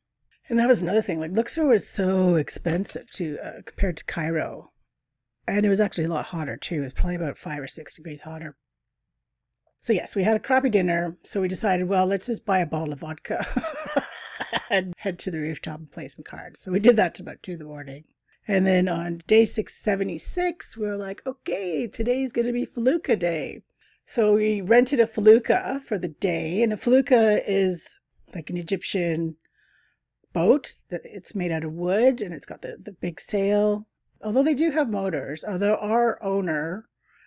And 0.50 0.58
that 0.60 0.68
was 0.68 0.82
another 0.82 1.02
thing. 1.02 1.20
Like 1.20 1.32
Luxor 1.36 1.66
was 1.66 1.88
so 1.88 2.36
expensive 2.36 3.12
to 3.12 3.38
uh, 3.44 3.62
compared 3.66 3.98
to 3.98 4.06
Cairo. 4.06 4.72
And 5.48 5.66
it 5.66 5.70
was 5.70 5.80
actually 5.80 6.06
a 6.06 6.10
lot 6.10 6.28
hotter 6.28 6.58
too. 6.58 6.76
It 6.76 6.82
was 6.82 6.94
probably 6.94 7.16
about 7.16 7.38
five 7.38 7.60
or 7.60 7.68
six 7.68 7.96
degrees 7.96 8.22
hotter. 8.22 8.56
So, 9.80 9.94
yes, 9.94 10.16
we 10.16 10.24
had 10.24 10.36
a 10.36 10.42
crappy 10.42 10.70
dinner. 10.70 11.18
So 11.24 11.42
we 11.42 11.48
decided, 11.48 11.88
well, 11.88 12.06
let's 12.06 12.26
just 12.26 12.46
buy 12.46 12.60
a 12.60 12.66
bottle 12.66 12.94
of 12.94 13.00
vodka 13.00 13.46
and 14.70 14.94
head 14.98 15.20
to 15.20 15.32
the 15.32 15.40
rooftop 15.40 15.80
and 15.80 15.92
play 15.92 16.08
some 16.08 16.24
cards. 16.24 16.60
So 16.60 16.72
we 16.72 16.80
did 16.80 16.96
that 16.96 17.16
to 17.16 17.24
about 17.24 17.44
two 17.44 17.54
in 17.54 17.60
the 17.60 17.66
morning. 17.66 18.04
And 18.48 18.66
then 18.66 18.88
on 18.88 19.22
day 19.28 19.46
676, 19.46 20.78
we 20.78 20.88
were 20.88 20.98
like, 20.98 21.22
okay, 21.26 21.88
today's 21.88 22.32
going 22.32 22.48
to 22.48 22.54
be 22.54 22.66
Felucca 22.66 23.18
Day. 23.18 23.62
So 24.06 24.36
we 24.36 24.62
rented 24.62 25.02
a 25.02 25.08
felucca 25.08 25.82
for 25.82 25.98
the 25.98 26.08
day. 26.08 26.64
And 26.64 26.72
a 26.72 26.78
felucca 26.78 27.42
is 27.46 28.00
like 28.34 28.50
an 28.50 28.58
Egyptian 28.58 29.36
boat 30.38 30.76
that 30.90 31.02
it's 31.04 31.34
made 31.34 31.52
out 31.52 31.64
of 31.64 31.74
wood 31.74 32.22
and 32.22 32.32
it's 32.32 32.46
got 32.46 32.62
the, 32.62 32.78
the 32.80 32.92
big 32.92 33.20
sail. 33.20 33.88
Although 34.24 34.44
they 34.44 34.54
do 34.54 34.70
have 34.70 34.88
motors, 34.88 35.44
although 35.44 35.78
our 35.78 36.22
owner, 36.24 36.86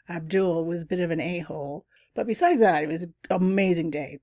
Abdul, 0.09 0.65
was 0.65 0.83
a 0.83 0.87
bit 0.87 1.01
of 1.01 1.11
an 1.11 1.21
a 1.21 1.41
hole, 1.41 1.87
but 2.15 2.29
besides 2.29 2.61
that, 2.61 2.85
it 2.85 2.87
was 2.87 3.05
an 3.05 3.15
amazing 3.31 3.91
day. 3.91 4.21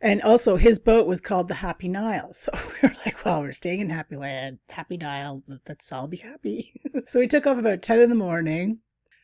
And 0.00 0.20
also, 0.22 0.56
his 0.56 0.80
boat 0.80 1.06
was 1.06 1.20
called 1.20 1.46
the 1.46 1.54
Happy 1.54 1.86
Nile. 1.86 2.30
So 2.34 2.50
we 2.54 2.88
were 2.88 2.96
like, 3.06 3.24
well, 3.24 3.42
we're 3.42 3.52
staying 3.52 3.80
in 3.80 3.90
Happy 3.90 4.16
Land, 4.16 4.58
Happy 4.70 4.96
Nile, 4.96 5.44
let's 5.68 5.92
all 5.92 6.08
be 6.08 6.16
happy. 6.16 6.80
so 7.06 7.20
we 7.20 7.28
took 7.28 7.46
off 7.46 7.58
about 7.58 7.82
10 7.82 8.00
in 8.00 8.08
the 8.08 8.16
morning. 8.16 8.78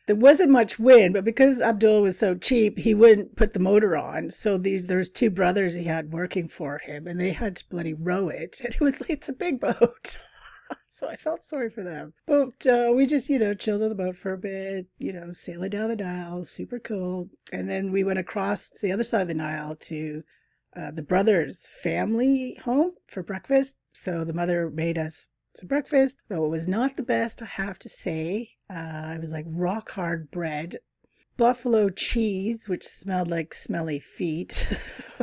There 0.07 0.15
wasn't 0.15 0.51
much 0.51 0.77
wind, 0.77 1.13
but 1.13 1.25
because 1.25 1.61
Abdul 1.61 2.03
was 2.03 2.19
so 2.19 2.35
cheap, 2.35 2.77
he 2.77 2.93
wouldn't 2.93 3.35
put 3.35 3.53
the 3.53 3.59
motor 3.59 3.97
on. 3.97 4.29
So 4.29 4.57
the, 4.57 4.79
there 4.79 4.99
was 4.99 5.09
two 5.09 5.31
brothers 5.31 5.75
he 5.75 5.85
had 5.85 6.13
working 6.13 6.47
for 6.47 6.77
him, 6.77 7.07
and 7.07 7.19
they 7.19 7.31
had 7.31 7.55
to 7.55 7.69
bloody 7.69 7.93
row 7.93 8.29
it. 8.29 8.61
And 8.63 8.75
it 8.75 8.81
was 8.81 9.01
it's 9.09 9.29
a 9.29 9.33
big 9.33 9.59
boat. 9.59 10.19
so 10.87 11.09
I 11.09 11.15
felt 11.15 11.43
sorry 11.43 11.69
for 11.69 11.83
them. 11.83 12.13
But 12.27 12.67
uh, 12.67 12.91
we 12.93 13.05
just, 13.05 13.29
you 13.29 13.39
know, 13.39 13.53
chilled 13.53 13.81
on 13.81 13.89
the 13.89 13.95
boat 13.95 14.15
for 14.15 14.33
a 14.33 14.37
bit, 14.37 14.87
you 14.97 15.11
know, 15.11 15.33
sailing 15.33 15.71
down 15.71 15.89
the 15.89 15.95
Nile, 15.95 16.45
super 16.45 16.79
cool. 16.79 17.29
And 17.51 17.69
then 17.69 17.91
we 17.91 18.03
went 18.03 18.19
across 18.19 18.69
the 18.81 18.91
other 18.91 19.03
side 19.03 19.23
of 19.23 19.27
the 19.27 19.33
Nile 19.33 19.75
to 19.75 20.23
uh, 20.75 20.91
the 20.91 21.03
brothers' 21.03 21.69
family 21.69 22.59
home 22.63 22.91
for 23.07 23.23
breakfast. 23.23 23.77
So 23.93 24.23
the 24.23 24.33
mother 24.33 24.69
made 24.69 24.97
us 24.97 25.29
some 25.55 25.67
breakfast, 25.67 26.17
though 26.27 26.45
it 26.45 26.49
was 26.49 26.67
not 26.67 26.97
the 26.97 27.03
best, 27.03 27.41
I 27.41 27.45
have 27.45 27.79
to 27.79 27.89
say. 27.89 28.54
Uh, 28.69 29.13
it 29.15 29.21
was 29.21 29.31
like 29.31 29.45
rock 29.47 29.91
hard 29.91 30.31
bread, 30.31 30.77
buffalo 31.37 31.89
cheese, 31.89 32.67
which 32.67 32.83
smelled 32.83 33.29
like 33.29 33.53
smelly 33.53 33.99
feet, 33.99 34.67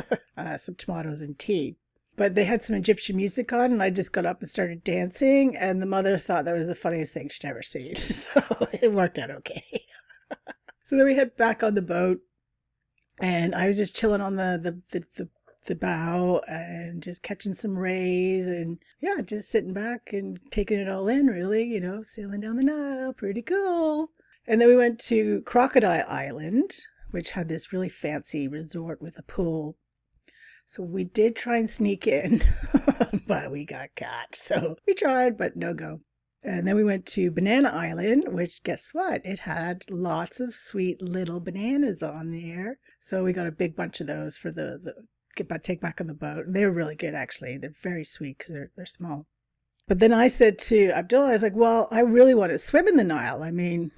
uh, 0.37 0.57
some 0.57 0.75
tomatoes 0.75 1.21
and 1.21 1.37
tea. 1.37 1.75
But 2.15 2.35
they 2.35 2.45
had 2.45 2.63
some 2.63 2.75
Egyptian 2.75 3.17
music 3.17 3.51
on, 3.51 3.71
and 3.71 3.81
I 3.81 3.89
just 3.89 4.13
got 4.13 4.25
up 4.25 4.39
and 4.39 4.49
started 4.49 4.83
dancing. 4.83 5.57
And 5.57 5.81
the 5.81 5.87
mother 5.87 6.17
thought 6.17 6.45
that 6.45 6.55
was 6.55 6.67
the 6.67 6.75
funniest 6.75 7.13
thing 7.13 7.29
she'd 7.29 7.47
ever 7.47 7.63
seen. 7.63 7.95
So 7.97 8.41
it 8.81 8.91
worked 8.91 9.17
out 9.17 9.31
okay. 9.31 9.63
so 10.83 10.95
then 10.95 11.05
we 11.05 11.15
head 11.15 11.35
back 11.35 11.63
on 11.63 11.73
the 11.73 11.81
boat, 11.81 12.19
and 13.19 13.55
I 13.55 13.67
was 13.67 13.77
just 13.77 13.95
chilling 13.95 14.21
on 14.21 14.35
the, 14.35 14.59
the, 14.61 14.71
the, 14.71 15.05
the, 15.17 15.29
the 15.65 15.75
bow 15.75 16.41
and 16.47 17.01
just 17.01 17.23
catching 17.23 17.53
some 17.53 17.77
rays 17.77 18.47
and 18.47 18.79
yeah, 18.99 19.21
just 19.25 19.49
sitting 19.49 19.73
back 19.73 20.11
and 20.11 20.39
taking 20.51 20.79
it 20.79 20.89
all 20.89 21.07
in, 21.07 21.27
really, 21.27 21.63
you 21.63 21.79
know, 21.79 22.03
sailing 22.03 22.41
down 22.41 22.55
the 22.55 22.63
Nile. 22.63 23.13
Pretty 23.13 23.41
cool. 23.41 24.09
And 24.47 24.59
then 24.59 24.67
we 24.67 24.75
went 24.75 24.99
to 25.05 25.41
Crocodile 25.41 26.05
Island, 26.07 26.71
which 27.11 27.31
had 27.31 27.47
this 27.47 27.71
really 27.71 27.89
fancy 27.89 28.47
resort 28.47 29.01
with 29.01 29.17
a 29.17 29.23
pool 29.23 29.77
so 30.65 30.83
we 30.83 31.03
did 31.03 31.35
try 31.35 31.57
and 31.57 31.69
sneak 31.69 32.07
in, 32.07 32.41
but 33.27 33.51
we 33.51 33.65
got 33.65 33.89
caught. 33.95 34.35
So 34.35 34.77
we 34.87 34.93
tried, 34.93 35.37
but 35.37 35.55
no 35.55 35.73
go. 35.73 36.01
And 36.41 36.67
then 36.67 36.75
we 36.75 36.83
went 36.83 37.05
to 37.07 37.31
Banana 37.31 37.69
Island, 37.69 38.25
which 38.27 38.63
guess 38.63 38.89
what? 38.91 39.21
It 39.25 39.39
had 39.39 39.89
lots 39.89 40.39
of 40.39 40.53
sweet 40.53 41.01
little 41.01 41.39
bananas 41.39 42.03
on 42.03 42.31
there. 42.31 42.79
So 42.99 43.23
we 43.23 43.31
got 43.31 43.47
a 43.47 43.51
big 43.51 43.75
bunch 43.75 44.01
of 44.01 44.07
those 44.07 44.37
for 44.37 44.51
the, 44.51 44.79
the 44.81 44.93
get 45.35 45.47
back, 45.47 45.63
take 45.63 45.81
back 45.81 45.99
on 45.99 46.07
the 46.07 46.13
boat. 46.13 46.45
And 46.45 46.55
they 46.55 46.65
were 46.65 46.71
really 46.71 46.95
good, 46.95 47.13
actually. 47.13 47.57
They're 47.57 47.71
very 47.81 48.03
sweet 48.03 48.37
because 48.37 48.53
they're, 48.53 48.71
they're 48.75 48.85
small. 48.85 49.27
But 49.87 49.99
then 49.99 50.13
I 50.13 50.27
said 50.27 50.59
to 50.59 50.91
Abdullah, 50.91 51.29
I 51.29 51.33
was 51.33 51.43
like, 51.43 51.55
well, 51.55 51.87
I 51.91 51.99
really 51.99 52.33
want 52.33 52.51
to 52.51 52.57
swim 52.57 52.87
in 52.87 52.95
the 52.95 53.03
Nile. 53.03 53.43
I 53.43 53.51
mean, 53.51 53.91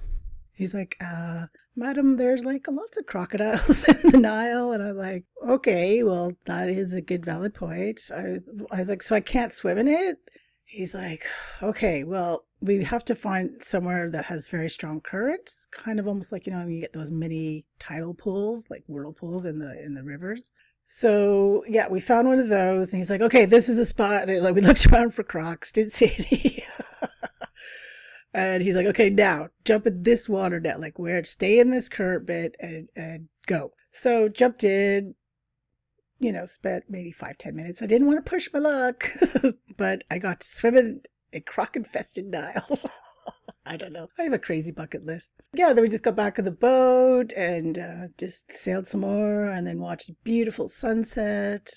he's 0.52 0.74
like, 0.74 0.96
uh, 1.00 1.46
Madam, 1.76 2.16
there's 2.16 2.44
like 2.44 2.66
lots 2.68 2.98
of 2.98 3.06
crocodiles 3.06 3.84
in 3.88 4.10
the 4.10 4.18
Nile. 4.18 4.72
And 4.72 4.82
I'm 4.82 4.96
like, 4.96 5.24
okay, 5.46 6.02
well, 6.02 6.32
that 6.46 6.68
is 6.68 6.92
a 6.92 7.00
good 7.00 7.24
valid 7.24 7.54
point. 7.54 8.00
I 8.14 8.30
was, 8.30 8.48
I 8.70 8.78
was 8.78 8.88
like, 8.88 9.02
so 9.02 9.14
I 9.14 9.20
can't 9.20 9.52
swim 9.52 9.78
in 9.78 9.88
it? 9.88 10.18
He's 10.64 10.94
like, 10.94 11.24
okay, 11.62 12.02
well, 12.02 12.44
we 12.60 12.82
have 12.82 13.04
to 13.04 13.14
find 13.14 13.62
somewhere 13.62 14.10
that 14.10 14.24
has 14.24 14.48
very 14.48 14.68
strong 14.68 15.00
currents, 15.00 15.66
kind 15.70 16.00
of 16.00 16.08
almost 16.08 16.32
like, 16.32 16.46
you 16.46 16.52
know, 16.52 16.66
you 16.66 16.80
get 16.80 16.92
those 16.92 17.10
mini 17.10 17.64
tidal 17.78 18.14
pools, 18.14 18.66
like 18.68 18.82
whirlpools 18.88 19.46
in 19.46 19.60
the 19.60 19.80
in 19.80 19.94
the 19.94 20.02
rivers. 20.02 20.50
So 20.88 21.64
yeah, 21.68 21.88
we 21.88 21.98
found 21.98 22.28
one 22.28 22.38
of 22.38 22.48
those, 22.48 22.92
and 22.92 23.00
he's 23.00 23.10
like, 23.10 23.20
"Okay, 23.20 23.44
this 23.44 23.68
is 23.68 23.76
the 23.76 23.84
spot." 23.84 24.28
And 24.28 24.42
like 24.42 24.54
we 24.54 24.60
looked 24.62 24.86
around 24.86 25.12
for 25.12 25.24
crocs, 25.24 25.72
didn't 25.72 25.92
see 25.92 26.12
any. 26.16 26.64
and 28.32 28.62
he's 28.62 28.76
like, 28.76 28.86
"Okay, 28.86 29.10
now 29.10 29.48
jump 29.64 29.86
in 29.86 30.04
this 30.04 30.28
water 30.28 30.60
net, 30.60 30.80
like 30.80 30.96
where 30.98 31.22
stay 31.24 31.58
in 31.58 31.72
this 31.72 31.88
current 31.88 32.24
bit 32.24 32.54
and 32.60 32.88
and 32.94 33.28
go." 33.46 33.72
So 33.90 34.28
jumped 34.28 34.62
in, 34.62 35.16
you 36.20 36.32
know, 36.32 36.46
spent 36.46 36.84
maybe 36.88 37.10
five 37.10 37.36
ten 37.36 37.56
minutes. 37.56 37.82
I 37.82 37.86
didn't 37.86 38.06
want 38.06 38.24
to 38.24 38.30
push 38.30 38.48
my 38.52 38.60
luck, 38.60 39.08
but 39.76 40.04
I 40.08 40.18
got 40.18 40.40
to 40.40 40.46
swim 40.46 40.76
in 40.76 41.00
a 41.32 41.40
croc 41.40 41.74
infested 41.74 42.26
Nile. 42.26 42.78
I 43.66 43.76
don't 43.76 43.92
know. 43.92 44.08
I 44.18 44.22
have 44.22 44.32
a 44.32 44.38
crazy 44.38 44.70
bucket 44.70 45.04
list. 45.04 45.32
Yeah, 45.52 45.72
then 45.72 45.82
we 45.82 45.88
just 45.88 46.04
got 46.04 46.16
back 46.16 46.38
on 46.38 46.44
the 46.44 46.50
boat 46.50 47.32
and 47.32 47.78
uh, 47.78 48.08
just 48.16 48.52
sailed 48.52 48.86
some 48.86 49.00
more 49.00 49.46
and 49.48 49.66
then 49.66 49.80
watched 49.80 50.08
a 50.08 50.16
beautiful 50.24 50.68
sunset. 50.68 51.68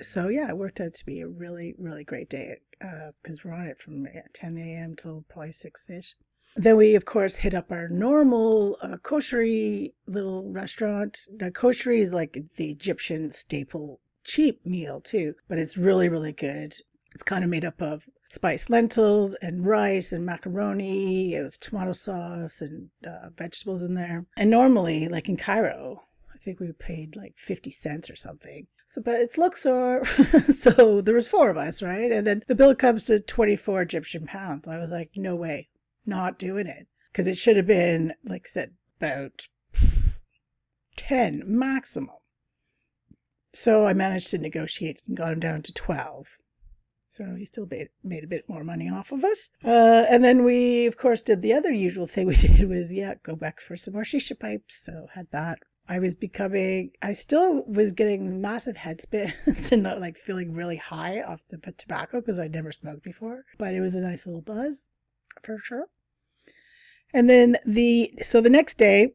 So 0.00 0.28
yeah, 0.28 0.48
it 0.48 0.56
worked 0.56 0.80
out 0.80 0.94
to 0.94 1.06
be 1.06 1.20
a 1.20 1.28
really, 1.28 1.74
really 1.78 2.04
great 2.04 2.30
day 2.30 2.56
because 2.80 3.38
uh, 3.38 3.42
we're 3.44 3.54
on 3.54 3.66
it 3.66 3.80
from 3.80 4.06
10 4.32 4.56
a.m. 4.56 4.94
till 4.96 5.24
probably 5.28 5.50
6-ish. 5.50 6.14
Then 6.56 6.76
we, 6.76 6.94
of 6.94 7.04
course, 7.04 7.36
hit 7.36 7.52
up 7.52 7.72
our 7.72 7.88
normal 7.88 8.76
uh, 8.80 8.96
koshery 9.02 9.92
little 10.06 10.50
restaurant. 10.50 11.18
Now, 11.40 11.48
koshery 11.48 12.00
is 12.00 12.12
like 12.12 12.38
the 12.56 12.70
Egyptian 12.70 13.32
staple 13.32 14.00
cheap 14.22 14.64
meal 14.64 15.00
too, 15.00 15.34
but 15.48 15.58
it's 15.58 15.76
really, 15.76 16.08
really 16.08 16.32
good. 16.32 16.74
It's 17.14 17.22
kind 17.22 17.44
of 17.44 17.50
made 17.50 17.64
up 17.64 17.80
of 17.80 18.08
spiced 18.28 18.70
lentils 18.70 19.36
and 19.40 19.64
rice 19.64 20.12
and 20.12 20.26
macaroni 20.26 21.40
with 21.40 21.60
tomato 21.60 21.92
sauce 21.92 22.60
and 22.60 22.90
uh, 23.06 23.30
vegetables 23.36 23.82
in 23.82 23.94
there. 23.94 24.26
And 24.36 24.50
normally, 24.50 25.08
like 25.08 25.28
in 25.28 25.36
Cairo, 25.36 26.02
I 26.34 26.38
think 26.38 26.58
we 26.58 26.72
paid 26.72 27.16
like 27.16 27.34
50 27.36 27.70
cents 27.70 28.10
or 28.10 28.16
something. 28.16 28.66
So, 28.86 29.00
but 29.00 29.20
it's 29.20 29.38
Luxor. 29.38 30.04
so 30.52 31.00
there 31.00 31.14
was 31.14 31.28
four 31.28 31.50
of 31.50 31.56
us, 31.56 31.82
right? 31.82 32.10
And 32.10 32.26
then 32.26 32.42
the 32.48 32.54
bill 32.54 32.74
comes 32.74 33.04
to 33.06 33.20
24 33.20 33.82
Egyptian 33.82 34.26
pounds. 34.26 34.66
I 34.66 34.78
was 34.78 34.90
like, 34.90 35.10
no 35.14 35.36
way, 35.36 35.68
not 36.04 36.38
doing 36.38 36.66
it. 36.66 36.88
Because 37.12 37.28
it 37.28 37.38
should 37.38 37.56
have 37.56 37.66
been, 37.66 38.14
like 38.24 38.42
I 38.46 38.50
said, 38.50 38.72
about 38.98 39.46
10 40.96 41.44
maximum. 41.46 42.16
So 43.52 43.86
I 43.86 43.92
managed 43.92 44.30
to 44.30 44.38
negotiate 44.38 45.00
and 45.06 45.16
got 45.16 45.32
him 45.32 45.38
down 45.38 45.62
to 45.62 45.72
12. 45.72 46.38
So 47.14 47.36
he 47.36 47.44
still 47.44 47.68
made, 48.02 48.24
a 48.24 48.26
bit 48.26 48.48
more 48.48 48.64
money 48.64 48.90
off 48.90 49.12
of 49.12 49.22
us. 49.22 49.50
Uh, 49.64 50.04
and 50.10 50.24
then 50.24 50.44
we, 50.44 50.86
of 50.86 50.96
course, 50.96 51.22
did 51.22 51.42
the 51.42 51.52
other 51.52 51.70
usual 51.70 52.08
thing 52.08 52.26
we 52.28 52.34
did 52.34 52.68
was, 52.68 52.92
yeah, 52.92 53.14
go 53.22 53.36
back 53.36 53.60
for 53.60 53.76
some 53.76 53.94
more 53.94 54.02
shisha 54.02 54.36
pipes. 54.36 54.82
So 54.84 55.06
had 55.14 55.28
that. 55.30 55.60
I 55.88 56.00
was 56.00 56.16
becoming, 56.16 56.90
I 57.00 57.12
still 57.12 57.62
was 57.68 57.92
getting 57.92 58.40
massive 58.40 58.78
head 58.78 59.00
spins 59.00 59.70
and 59.72 59.84
not 59.84 60.00
like 60.00 60.16
feeling 60.16 60.54
really 60.54 60.78
high 60.78 61.22
off 61.22 61.46
the 61.46 61.58
tobacco 61.78 62.20
because 62.20 62.40
I'd 62.40 62.52
never 62.52 62.72
smoked 62.72 63.04
before. 63.04 63.44
But 63.58 63.74
it 63.74 63.80
was 63.80 63.94
a 63.94 64.00
nice 64.00 64.26
little 64.26 64.42
buzz 64.42 64.88
for 65.40 65.58
sure. 65.62 65.86
And 67.12 67.30
then 67.30 67.58
the, 67.64 68.10
so 68.22 68.40
the 68.40 68.50
next 68.50 68.76
day, 68.76 69.12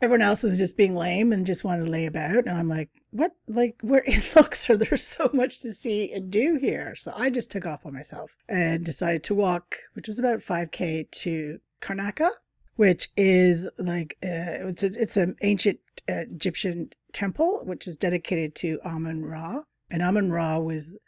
everyone 0.00 0.22
else 0.22 0.42
was 0.42 0.58
just 0.58 0.76
being 0.76 0.94
lame 0.94 1.32
and 1.32 1.46
just 1.46 1.64
wanted 1.64 1.84
to 1.84 1.90
lay 1.90 2.06
about. 2.06 2.46
And 2.46 2.50
I'm 2.50 2.68
like, 2.68 2.90
what? 3.10 3.32
Like, 3.46 3.76
we're 3.82 3.98
in 4.06 4.20
Luxor. 4.34 4.76
There's 4.76 5.06
so 5.06 5.30
much 5.32 5.60
to 5.60 5.72
see 5.72 6.12
and 6.12 6.30
do 6.30 6.58
here. 6.60 6.94
So 6.94 7.12
I 7.16 7.30
just 7.30 7.50
took 7.50 7.66
off 7.66 7.86
on 7.86 7.94
myself 7.94 8.36
and 8.48 8.84
decided 8.84 9.24
to 9.24 9.34
walk, 9.34 9.76
which 9.94 10.06
was 10.06 10.18
about 10.18 10.38
5K 10.38 11.10
to 11.10 11.60
Karnaca, 11.80 12.30
which 12.76 13.08
is 13.16 13.68
like, 13.78 14.16
uh, 14.22 14.68
it's, 14.68 14.82
it's 14.82 15.16
an 15.16 15.36
ancient 15.42 15.80
uh, 16.08 16.22
Egyptian 16.30 16.90
temple, 17.12 17.62
which 17.64 17.86
is 17.86 17.96
dedicated 17.96 18.54
to 18.56 18.78
Amun 18.84 19.24
Ra. 19.24 19.62
And 19.90 20.02
Amun 20.02 20.30
Ra 20.30 20.58
was 20.58 20.98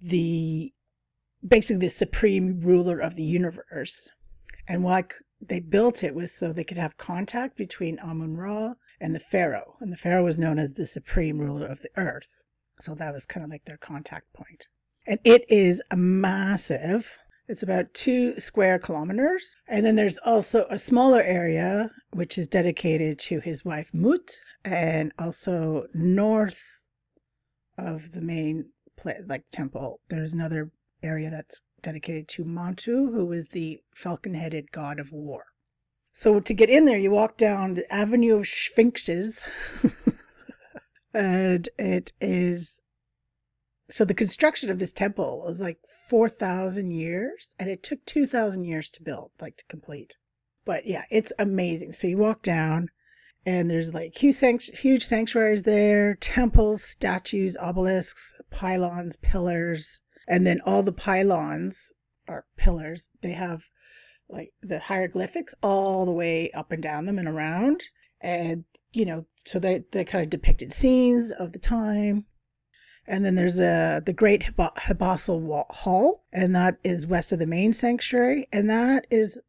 the 0.00 0.72
basically 1.46 1.86
the 1.86 1.90
supreme 1.90 2.60
ruler 2.60 2.98
of 2.98 3.16
the 3.16 3.24
universe. 3.24 4.10
And 4.68 4.84
why 4.84 5.04
they 5.48 5.60
built 5.60 6.02
it 6.02 6.14
was 6.14 6.32
so 6.32 6.52
they 6.52 6.64
could 6.64 6.76
have 6.76 6.96
contact 6.96 7.56
between 7.56 7.98
Amun 7.98 8.36
Ra 8.36 8.74
and 9.00 9.14
the 9.14 9.20
Pharaoh. 9.20 9.76
And 9.80 9.92
the 9.92 9.96
Pharaoh 9.96 10.24
was 10.24 10.38
known 10.38 10.58
as 10.58 10.74
the 10.74 10.86
supreme 10.86 11.38
ruler 11.38 11.66
of 11.66 11.82
the 11.82 11.90
earth. 11.96 12.42
So 12.78 12.94
that 12.94 13.12
was 13.12 13.26
kind 13.26 13.44
of 13.44 13.50
like 13.50 13.64
their 13.64 13.76
contact 13.76 14.32
point. 14.32 14.68
And 15.06 15.18
it 15.24 15.44
is 15.48 15.82
a 15.90 15.96
massive. 15.96 17.18
It's 17.48 17.62
about 17.62 17.92
two 17.92 18.38
square 18.38 18.78
kilometers. 18.78 19.56
And 19.66 19.84
then 19.84 19.96
there's 19.96 20.18
also 20.18 20.66
a 20.70 20.78
smaller 20.78 21.22
area 21.22 21.90
which 22.12 22.38
is 22.38 22.46
dedicated 22.46 23.18
to 23.18 23.40
his 23.40 23.64
wife 23.64 23.92
Mut 23.92 24.36
and 24.64 25.12
also 25.18 25.86
north 25.92 26.86
of 27.76 28.12
the 28.12 28.20
main 28.20 28.66
like 29.26 29.44
temple 29.50 30.00
there's 30.08 30.32
another 30.32 30.70
area 31.02 31.30
that's 31.30 31.62
dedicated 31.82 32.28
to 32.28 32.44
Montu, 32.44 33.12
who 33.12 33.30
is 33.32 33.48
the 33.48 33.80
falcon 33.92 34.34
headed 34.34 34.72
god 34.72 34.98
of 34.98 35.12
war. 35.12 35.46
So 36.12 36.40
to 36.40 36.54
get 36.54 36.70
in 36.70 36.84
there, 36.84 36.98
you 36.98 37.10
walk 37.10 37.36
down 37.36 37.74
the 37.74 37.90
Avenue 37.92 38.36
of 38.36 38.46
Sphinxes, 38.46 39.46
and 41.14 41.68
it 41.78 42.12
is. 42.20 42.80
So 43.90 44.04
the 44.04 44.14
construction 44.14 44.70
of 44.70 44.78
this 44.78 44.92
temple 44.92 45.42
was 45.44 45.60
like 45.60 45.78
4,000 46.08 46.90
years, 46.90 47.54
and 47.58 47.68
it 47.68 47.82
took 47.82 48.04
2,000 48.06 48.64
years 48.64 48.90
to 48.90 49.02
build, 49.02 49.32
like 49.40 49.56
to 49.58 49.64
complete. 49.68 50.16
But 50.64 50.86
yeah, 50.86 51.04
it's 51.10 51.32
amazing. 51.38 51.92
So 51.92 52.06
you 52.06 52.18
walk 52.18 52.42
down, 52.42 52.88
and 53.44 53.70
there's 53.70 53.92
like 53.92 54.16
huge, 54.16 54.70
huge 54.80 55.04
sanctuaries 55.04 55.64
there, 55.64 56.14
temples, 56.14 56.84
statues, 56.84 57.56
obelisks, 57.56 58.34
pylons, 58.50 59.16
pillars, 59.16 60.02
and 60.26 60.46
then 60.46 60.60
all 60.64 60.82
the 60.82 60.92
pylons 60.92 61.92
or 62.28 62.46
pillars, 62.56 63.10
they 63.22 63.32
have 63.32 63.64
like 64.28 64.52
the 64.62 64.80
hieroglyphics 64.80 65.54
all 65.62 66.04
the 66.04 66.12
way 66.12 66.50
up 66.52 66.72
and 66.72 66.82
down 66.82 67.06
them 67.06 67.18
and 67.18 67.28
around. 67.28 67.82
And, 68.20 68.64
you 68.92 69.04
know, 69.04 69.26
so 69.44 69.58
they, 69.58 69.84
they 69.92 70.04
kind 70.04 70.24
of 70.24 70.30
depicted 70.30 70.72
scenes 70.72 71.30
of 71.30 71.52
the 71.52 71.58
time. 71.58 72.26
And 73.06 73.24
then 73.24 73.34
there's 73.34 73.58
a 73.58 74.00
the 74.04 74.12
Great 74.12 74.56
Hypostyle 74.56 75.66
Hall, 75.70 76.24
and 76.32 76.54
that 76.54 76.78
is 76.84 77.04
west 77.04 77.32
of 77.32 77.40
the 77.40 77.46
main 77.46 77.72
sanctuary, 77.72 78.46
and 78.52 78.70
that 78.70 79.08
is 79.10 79.40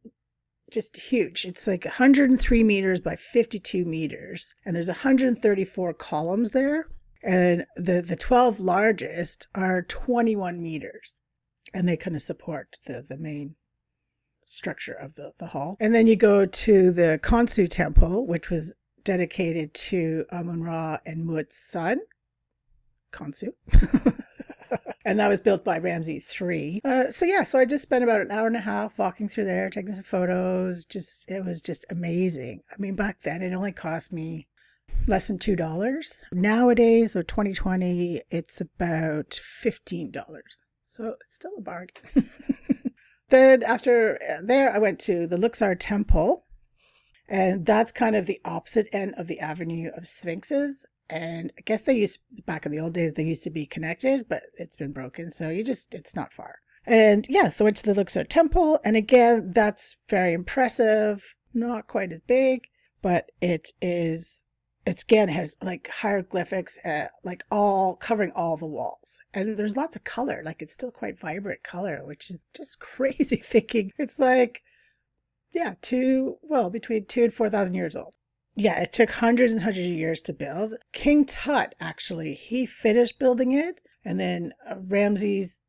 just 0.72 0.96
huge. 0.96 1.44
It's 1.44 1.68
like 1.68 1.84
103 1.84 2.64
meters 2.64 2.98
by 2.98 3.14
52 3.14 3.84
meters, 3.84 4.54
and 4.66 4.74
there's 4.74 4.88
134 4.88 5.94
columns 5.94 6.50
there 6.50 6.88
and 7.24 7.64
the 7.76 8.02
the 8.02 8.16
12 8.16 8.60
largest 8.60 9.48
are 9.54 9.82
21 9.82 10.62
meters 10.62 11.20
and 11.72 11.88
they 11.88 11.96
kind 11.96 12.14
of 12.14 12.22
support 12.22 12.78
the 12.86 13.04
the 13.06 13.16
main 13.16 13.56
structure 14.44 14.92
of 14.92 15.14
the, 15.14 15.32
the 15.38 15.48
hall 15.48 15.76
and 15.80 15.94
then 15.94 16.06
you 16.06 16.16
go 16.16 16.44
to 16.44 16.92
the 16.92 17.18
Khonsu 17.22 17.68
temple 17.68 18.26
which 18.26 18.50
was 18.50 18.74
dedicated 19.02 19.72
to 19.74 20.26
Amun 20.30 20.62
Ra 20.62 20.98
and 21.06 21.24
Mut's 21.24 21.58
son 21.58 22.00
Khonsu 23.12 23.52
and 25.04 25.18
that 25.18 25.28
was 25.28 25.40
built 25.40 25.64
by 25.64 25.78
Ramses 25.78 26.34
III. 26.40 26.80
Uh, 26.84 27.10
so 27.10 27.26
yeah, 27.26 27.42
so 27.42 27.58
I 27.58 27.66
just 27.66 27.82
spent 27.82 28.04
about 28.04 28.22
an 28.22 28.30
hour 28.30 28.46
and 28.46 28.56
a 28.56 28.60
half 28.60 28.98
walking 28.98 29.28
through 29.28 29.44
there, 29.44 29.68
taking 29.68 29.92
some 29.92 30.02
photos. 30.02 30.84
Just 30.84 31.30
it 31.30 31.44
was 31.44 31.60
just 31.60 31.84
amazing. 31.90 32.62
I 32.70 32.76
mean, 32.78 32.94
back 32.94 33.20
then 33.20 33.42
it 33.42 33.52
only 33.52 33.72
cost 33.72 34.12
me 34.12 34.48
less 35.06 35.28
than 35.28 35.38
$2. 35.38 36.24
Nowadays, 36.32 37.16
or 37.16 37.22
2020, 37.22 38.22
it's 38.30 38.60
about 38.60 39.40
$15. 39.64 40.12
So 40.82 41.14
it's 41.20 41.34
still 41.34 41.52
a 41.58 41.60
bargain. 41.60 42.30
then 43.30 43.62
after 43.62 44.20
uh, 44.22 44.42
there, 44.44 44.74
I 44.74 44.78
went 44.78 44.98
to 45.00 45.26
the 45.26 45.38
Luxor 45.38 45.74
Temple. 45.74 46.44
And 47.28 47.64
that's 47.64 47.90
kind 47.90 48.16
of 48.16 48.26
the 48.26 48.40
opposite 48.44 48.88
end 48.92 49.14
of 49.16 49.28
the 49.28 49.40
Avenue 49.40 49.90
of 49.96 50.06
Sphinxes. 50.06 50.86
And 51.08 51.52
I 51.58 51.62
guess 51.62 51.82
they 51.82 51.94
used, 51.94 52.20
back 52.46 52.66
in 52.66 52.72
the 52.72 52.80
old 52.80 52.94
days, 52.94 53.14
they 53.14 53.24
used 53.24 53.42
to 53.44 53.50
be 53.50 53.66
connected, 53.66 54.26
but 54.28 54.42
it's 54.58 54.76
been 54.76 54.92
broken. 54.92 55.30
So 55.30 55.48
you 55.48 55.64
just, 55.64 55.94
it's 55.94 56.14
not 56.14 56.32
far. 56.32 56.56
And 56.86 57.26
yeah, 57.28 57.48
so 57.48 57.64
went 57.64 57.76
to 57.78 57.82
the 57.82 57.94
Luxor 57.94 58.24
Temple. 58.24 58.78
And 58.84 58.96
again, 58.96 59.52
that's 59.52 59.96
very 60.08 60.32
impressive. 60.32 61.36
Not 61.52 61.86
quite 61.86 62.12
as 62.12 62.20
big, 62.20 62.68
but 63.00 63.30
it 63.40 63.72
is 63.80 64.43
it's 64.86 65.02
again 65.02 65.28
has 65.28 65.56
like 65.62 65.88
hieroglyphics 65.88 66.78
uh, 66.84 67.06
like 67.22 67.44
all 67.50 67.96
covering 67.96 68.32
all 68.32 68.56
the 68.56 68.66
walls. 68.66 69.20
And 69.32 69.56
there's 69.56 69.76
lots 69.76 69.96
of 69.96 70.04
color 70.04 70.42
like 70.44 70.60
it's 70.60 70.74
still 70.74 70.90
quite 70.90 71.18
vibrant 71.18 71.62
color 71.62 72.02
which 72.04 72.30
is 72.30 72.46
just 72.54 72.80
crazy 72.80 73.36
thinking. 73.36 73.92
It's 73.98 74.18
like 74.18 74.62
yeah 75.52 75.74
two 75.80 76.36
well 76.42 76.70
between 76.70 77.06
two 77.06 77.24
and 77.24 77.32
four 77.32 77.48
thousand 77.48 77.74
years 77.74 77.96
old. 77.96 78.14
Yeah, 78.56 78.80
it 78.80 78.92
took 78.92 79.10
hundreds 79.10 79.52
and 79.52 79.62
hundreds 79.62 79.86
of 79.86 79.92
years 79.94 80.22
to 80.22 80.32
build. 80.32 80.74
King 80.92 81.24
Tut 81.24 81.74
actually 81.80 82.34
he 82.34 82.66
finished 82.66 83.18
building 83.18 83.52
it, 83.52 83.80
and 84.04 84.20
then 84.20 84.52
uh, 84.68 84.76
Ramses 84.78 85.60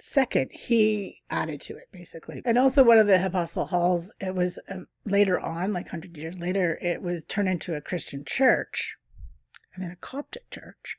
second 0.00 0.50
he 0.52 1.22
added 1.30 1.60
to 1.62 1.76
it 1.76 1.88
basically. 1.92 2.42
And 2.44 2.58
also 2.58 2.82
one 2.82 2.98
of 2.98 3.06
the 3.06 3.18
hypostyle 3.18 3.66
halls 3.66 4.12
it 4.20 4.34
was 4.34 4.58
um, 4.70 4.86
later 5.04 5.38
on 5.38 5.72
like 5.72 5.86
100 5.86 6.16
years 6.16 6.38
later 6.38 6.78
it 6.82 7.02
was 7.02 7.24
turned 7.24 7.48
into 7.48 7.74
a 7.74 7.80
christian 7.80 8.24
church 8.24 8.96
and 9.74 9.84
then 9.84 9.90
a 9.90 9.96
coptic 9.96 10.50
church. 10.50 10.96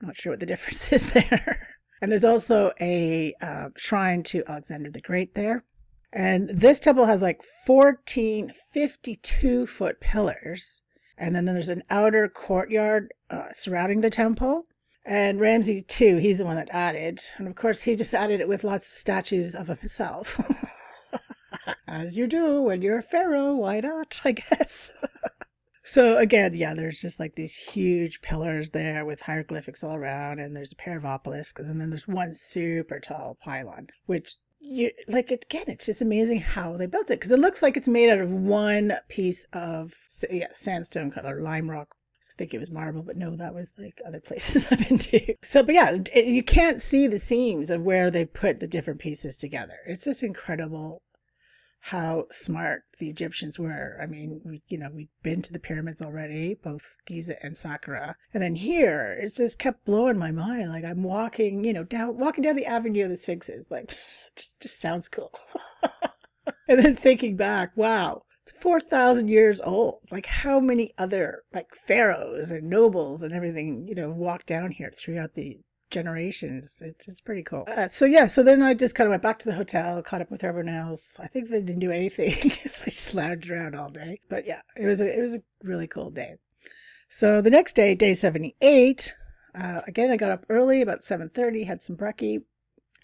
I'm 0.00 0.08
not 0.08 0.16
sure 0.16 0.32
what 0.32 0.40
the 0.40 0.46
difference 0.54 0.92
is 0.92 1.12
there. 1.12 1.68
And 2.00 2.10
there's 2.10 2.24
also 2.24 2.72
a 2.80 3.34
uh, 3.40 3.70
shrine 3.76 4.22
to 4.24 4.44
alexander 4.46 4.90
the 4.90 5.00
great 5.00 5.34
there. 5.34 5.64
And 6.12 6.48
this 6.48 6.80
temple 6.80 7.06
has 7.06 7.22
like 7.22 7.42
14 7.66 8.52
52 8.72 9.66
foot 9.66 10.00
pillars. 10.00 10.82
And 11.18 11.34
then 11.34 11.46
there's 11.46 11.70
an 11.70 11.82
outer 11.88 12.28
courtyard 12.28 13.12
uh, 13.30 13.46
surrounding 13.52 14.02
the 14.02 14.10
temple 14.10 14.66
and 15.06 15.38
Ramses, 15.38 15.84
too, 15.84 16.16
he's 16.16 16.38
the 16.38 16.44
one 16.44 16.56
that 16.56 16.68
added. 16.72 17.20
And 17.38 17.46
of 17.46 17.54
course, 17.54 17.82
he 17.82 17.94
just 17.94 18.12
added 18.12 18.40
it 18.40 18.48
with 18.48 18.64
lots 18.64 18.86
of 18.86 18.92
statues 18.92 19.54
of 19.54 19.68
himself. 19.68 20.40
As 21.88 22.18
you 22.18 22.26
do 22.26 22.60
when 22.62 22.82
you're 22.82 22.98
a 22.98 23.02
pharaoh, 23.02 23.54
why 23.54 23.80
not? 23.80 24.20
I 24.24 24.32
guess. 24.32 24.90
so, 25.84 26.18
again, 26.18 26.54
yeah, 26.54 26.74
there's 26.74 27.00
just 27.00 27.20
like 27.20 27.36
these 27.36 27.56
huge 27.56 28.20
pillars 28.20 28.70
there 28.70 29.04
with 29.04 29.22
hieroglyphics 29.22 29.84
all 29.84 29.94
around, 29.94 30.40
and 30.40 30.56
there's 30.56 30.72
a 30.72 30.76
pair 30.76 30.96
of 30.96 31.04
obelisks, 31.04 31.60
and 31.60 31.80
then 31.80 31.90
there's 31.90 32.08
one 32.08 32.34
super 32.34 32.98
tall 32.98 33.38
pylon, 33.40 33.86
which 34.06 34.34
you 34.58 34.90
like 35.06 35.30
again 35.30 35.64
it's 35.68 35.86
just 35.86 36.02
amazing 36.02 36.40
how 36.40 36.76
they 36.76 36.86
built 36.86 37.10
it 37.10 37.20
because 37.20 37.30
it 37.30 37.38
looks 37.38 37.62
like 37.62 37.76
it's 37.76 37.86
made 37.86 38.10
out 38.10 38.18
of 38.18 38.30
one 38.30 38.94
piece 39.08 39.46
of 39.52 39.92
yeah, 40.30 40.48
sandstone 40.50 41.12
or 41.22 41.40
lime 41.40 41.70
rock 41.70 41.95
I 42.32 42.34
think 42.36 42.54
it 42.54 42.58
was 42.58 42.70
marble, 42.70 43.02
but 43.02 43.16
no, 43.16 43.36
that 43.36 43.54
was 43.54 43.74
like 43.78 44.00
other 44.06 44.20
places 44.26 44.68
I've 44.70 44.88
been 44.88 44.98
to. 44.98 45.34
So, 45.42 45.62
but 45.62 45.74
yeah, 45.74 45.98
it, 46.12 46.26
you 46.26 46.42
can't 46.42 46.80
see 46.80 47.06
the 47.06 47.18
seams 47.18 47.70
of 47.70 47.82
where 47.82 48.10
they 48.10 48.24
put 48.24 48.60
the 48.60 48.66
different 48.68 49.00
pieces 49.00 49.36
together. 49.36 49.78
It's 49.86 50.04
just 50.04 50.22
incredible 50.22 51.02
how 51.90 52.26
smart 52.32 52.82
the 52.98 53.08
Egyptians 53.08 53.60
were. 53.60 53.96
I 54.02 54.06
mean, 54.06 54.40
we, 54.44 54.62
you 54.66 54.76
know, 54.76 54.90
we'd 54.92 55.08
been 55.22 55.40
to 55.42 55.52
the 55.52 55.60
pyramids 55.60 56.02
already, 56.02 56.54
both 56.54 56.96
Giza 57.06 57.36
and 57.44 57.54
Saqqara. 57.54 58.14
And 58.34 58.42
then 58.42 58.56
here, 58.56 59.16
it 59.20 59.36
just 59.36 59.60
kept 59.60 59.84
blowing 59.84 60.18
my 60.18 60.32
mind. 60.32 60.70
Like 60.70 60.84
I'm 60.84 61.04
walking, 61.04 61.64
you 61.64 61.72
know, 61.72 61.84
down, 61.84 62.18
walking 62.18 62.42
down 62.42 62.56
the 62.56 62.66
Avenue 62.66 63.04
of 63.04 63.10
the 63.10 63.16
Sphinxes. 63.16 63.70
Like, 63.70 63.96
just, 64.36 64.62
just 64.62 64.80
sounds 64.80 65.08
cool. 65.08 65.32
and 66.68 66.84
then 66.84 66.96
thinking 66.96 67.36
back, 67.36 67.76
wow, 67.76 68.22
it's 68.46 68.58
4,000 68.60 69.28
years 69.28 69.60
old. 69.60 70.00
Like 70.10 70.26
how 70.26 70.60
many 70.60 70.92
other 70.96 71.42
like 71.52 71.74
pharaohs 71.74 72.50
and 72.50 72.70
nobles 72.70 73.22
and 73.22 73.32
everything, 73.32 73.86
you 73.88 73.94
know, 73.94 74.10
walked 74.10 74.46
down 74.46 74.70
here 74.70 74.92
throughout 74.96 75.34
the 75.34 75.58
generations. 75.90 76.80
It's, 76.80 77.08
it's 77.08 77.20
pretty 77.20 77.42
cool. 77.42 77.64
Uh, 77.66 77.88
so 77.88 78.04
yeah, 78.04 78.26
so 78.26 78.42
then 78.42 78.62
I 78.62 78.74
just 78.74 78.94
kind 78.94 79.06
of 79.06 79.10
went 79.10 79.22
back 79.22 79.38
to 79.40 79.48
the 79.48 79.56
hotel, 79.56 80.00
caught 80.02 80.20
up 80.20 80.30
with 80.30 80.44
everyone 80.44 80.72
else. 80.72 81.18
I 81.20 81.26
think 81.26 81.48
they 81.48 81.60
didn't 81.60 81.80
do 81.80 81.90
anything. 81.90 82.30
they 82.84 82.90
slouched 82.90 83.50
around 83.50 83.74
all 83.74 83.90
day. 83.90 84.20
But 84.28 84.46
yeah, 84.46 84.62
it 84.76 84.86
was 84.86 85.00
a, 85.00 85.18
it 85.18 85.20
was 85.20 85.34
a 85.34 85.42
really 85.62 85.88
cool 85.88 86.10
day. 86.10 86.36
So 87.08 87.40
the 87.40 87.50
next 87.50 87.74
day, 87.74 87.94
day 87.94 88.14
78, 88.14 89.14
uh, 89.54 89.80
again, 89.86 90.10
I 90.10 90.16
got 90.16 90.32
up 90.32 90.44
early, 90.48 90.82
about 90.82 91.00
7.30, 91.00 91.66
had 91.66 91.82
some 91.82 91.96
brekkie, 91.96 92.42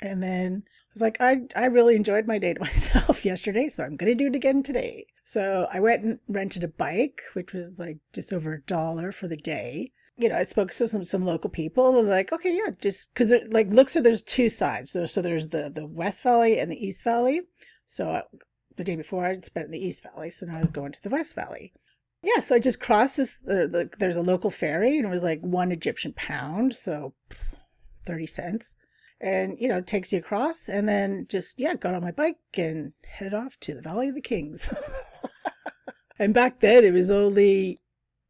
and 0.00 0.22
then 0.22 0.64
I 0.92 0.94
was 0.94 1.00
like, 1.00 1.16
I, 1.20 1.46
I 1.56 1.64
really 1.66 1.96
enjoyed 1.96 2.26
my 2.26 2.38
day 2.38 2.52
to 2.52 2.61
myself 2.61 3.25
yesterday, 3.25 3.68
so 3.68 3.82
I'm 3.82 3.96
going 3.96 4.12
to 4.12 4.25
do 4.25 4.28
it 4.28 4.37
again 4.37 4.62
today. 4.62 5.06
So 5.25 5.66
I 5.72 5.80
went 5.80 6.04
and 6.04 6.18
rented 6.28 6.64
a 6.64 6.68
bike, 6.68 7.22
which 7.32 7.54
was 7.54 7.78
like 7.78 7.99
just 8.12 8.30
over 8.30 8.52
a 8.52 8.61
dollar 8.61 9.11
for 9.11 9.26
the 9.26 9.37
day. 9.37 9.92
You 10.18 10.28
know, 10.28 10.37
I 10.37 10.42
spoke 10.42 10.70
to 10.72 10.87
some, 10.87 11.04
some 11.04 11.25
local 11.25 11.49
people 11.49 11.99
and 11.99 12.08
like, 12.08 12.30
okay, 12.30 12.54
yeah, 12.54 12.73
just 12.78 13.14
because 13.14 13.32
it 13.32 13.54
like 13.54 13.69
looks 13.69 13.95
like 13.95 14.04
there's 14.04 14.23
two 14.23 14.50
sides. 14.50 14.90
So, 14.90 15.06
so 15.06 15.23
there's 15.23 15.49
the, 15.49 15.73
the 15.75 15.86
West 15.86 16.23
Valley 16.23 16.58
and 16.58 16.71
the 16.71 16.76
East 16.76 17.02
Valley. 17.02 17.40
So 17.86 18.10
I, 18.10 18.19
uh, 18.19 18.23
the 18.76 18.84
day 18.84 18.97
before 18.97 19.25
I'd 19.25 19.45
spent 19.45 19.67
in 19.67 19.73
the 19.73 19.84
East 19.84 20.02
Valley. 20.02 20.30
So 20.30 20.45
now 20.45 20.58
I 20.58 20.62
was 20.62 20.71
going 20.71 20.93
to 20.93 21.02
the 21.02 21.10
West 21.10 21.34
Valley. 21.34 21.73
Yeah, 22.23 22.40
so 22.40 22.54
I 22.54 22.58
just 22.58 22.80
crossed 22.80 23.17
this. 23.17 23.38
The, 23.38 23.67
the, 23.67 23.90
there's 23.99 24.17
a 24.19 24.23
local 24.23 24.50
ferry 24.50 24.99
and 24.99 25.06
it 25.06 25.10
was 25.10 25.23
like 25.23 25.40
one 25.40 25.73
Egyptian 25.73 26.12
pound. 26.12 26.75
So 26.75 27.14
30 28.04 28.26
cents 28.26 28.76
and 29.23 29.56
you 29.61 29.69
know 29.69 29.80
takes 29.80 30.13
you 30.13 30.19
across 30.19 30.69
and 30.69 30.89
then 30.89 31.26
just 31.30 31.58
yeah 31.58 31.75
got 31.75 31.95
on 31.95 32.02
my 32.02 32.11
bike 32.11 32.37
and 32.54 32.93
headed 33.04 33.32
off 33.32 33.58
to 33.61 33.75
the 33.75 33.80
valley 33.82 34.08
of 34.08 34.15
the 34.15 34.21
kings. 34.21 34.75
And 36.23 36.32
back 36.32 36.61
then 36.61 36.85
it 36.85 36.93
was 36.93 37.11
only 37.11 37.78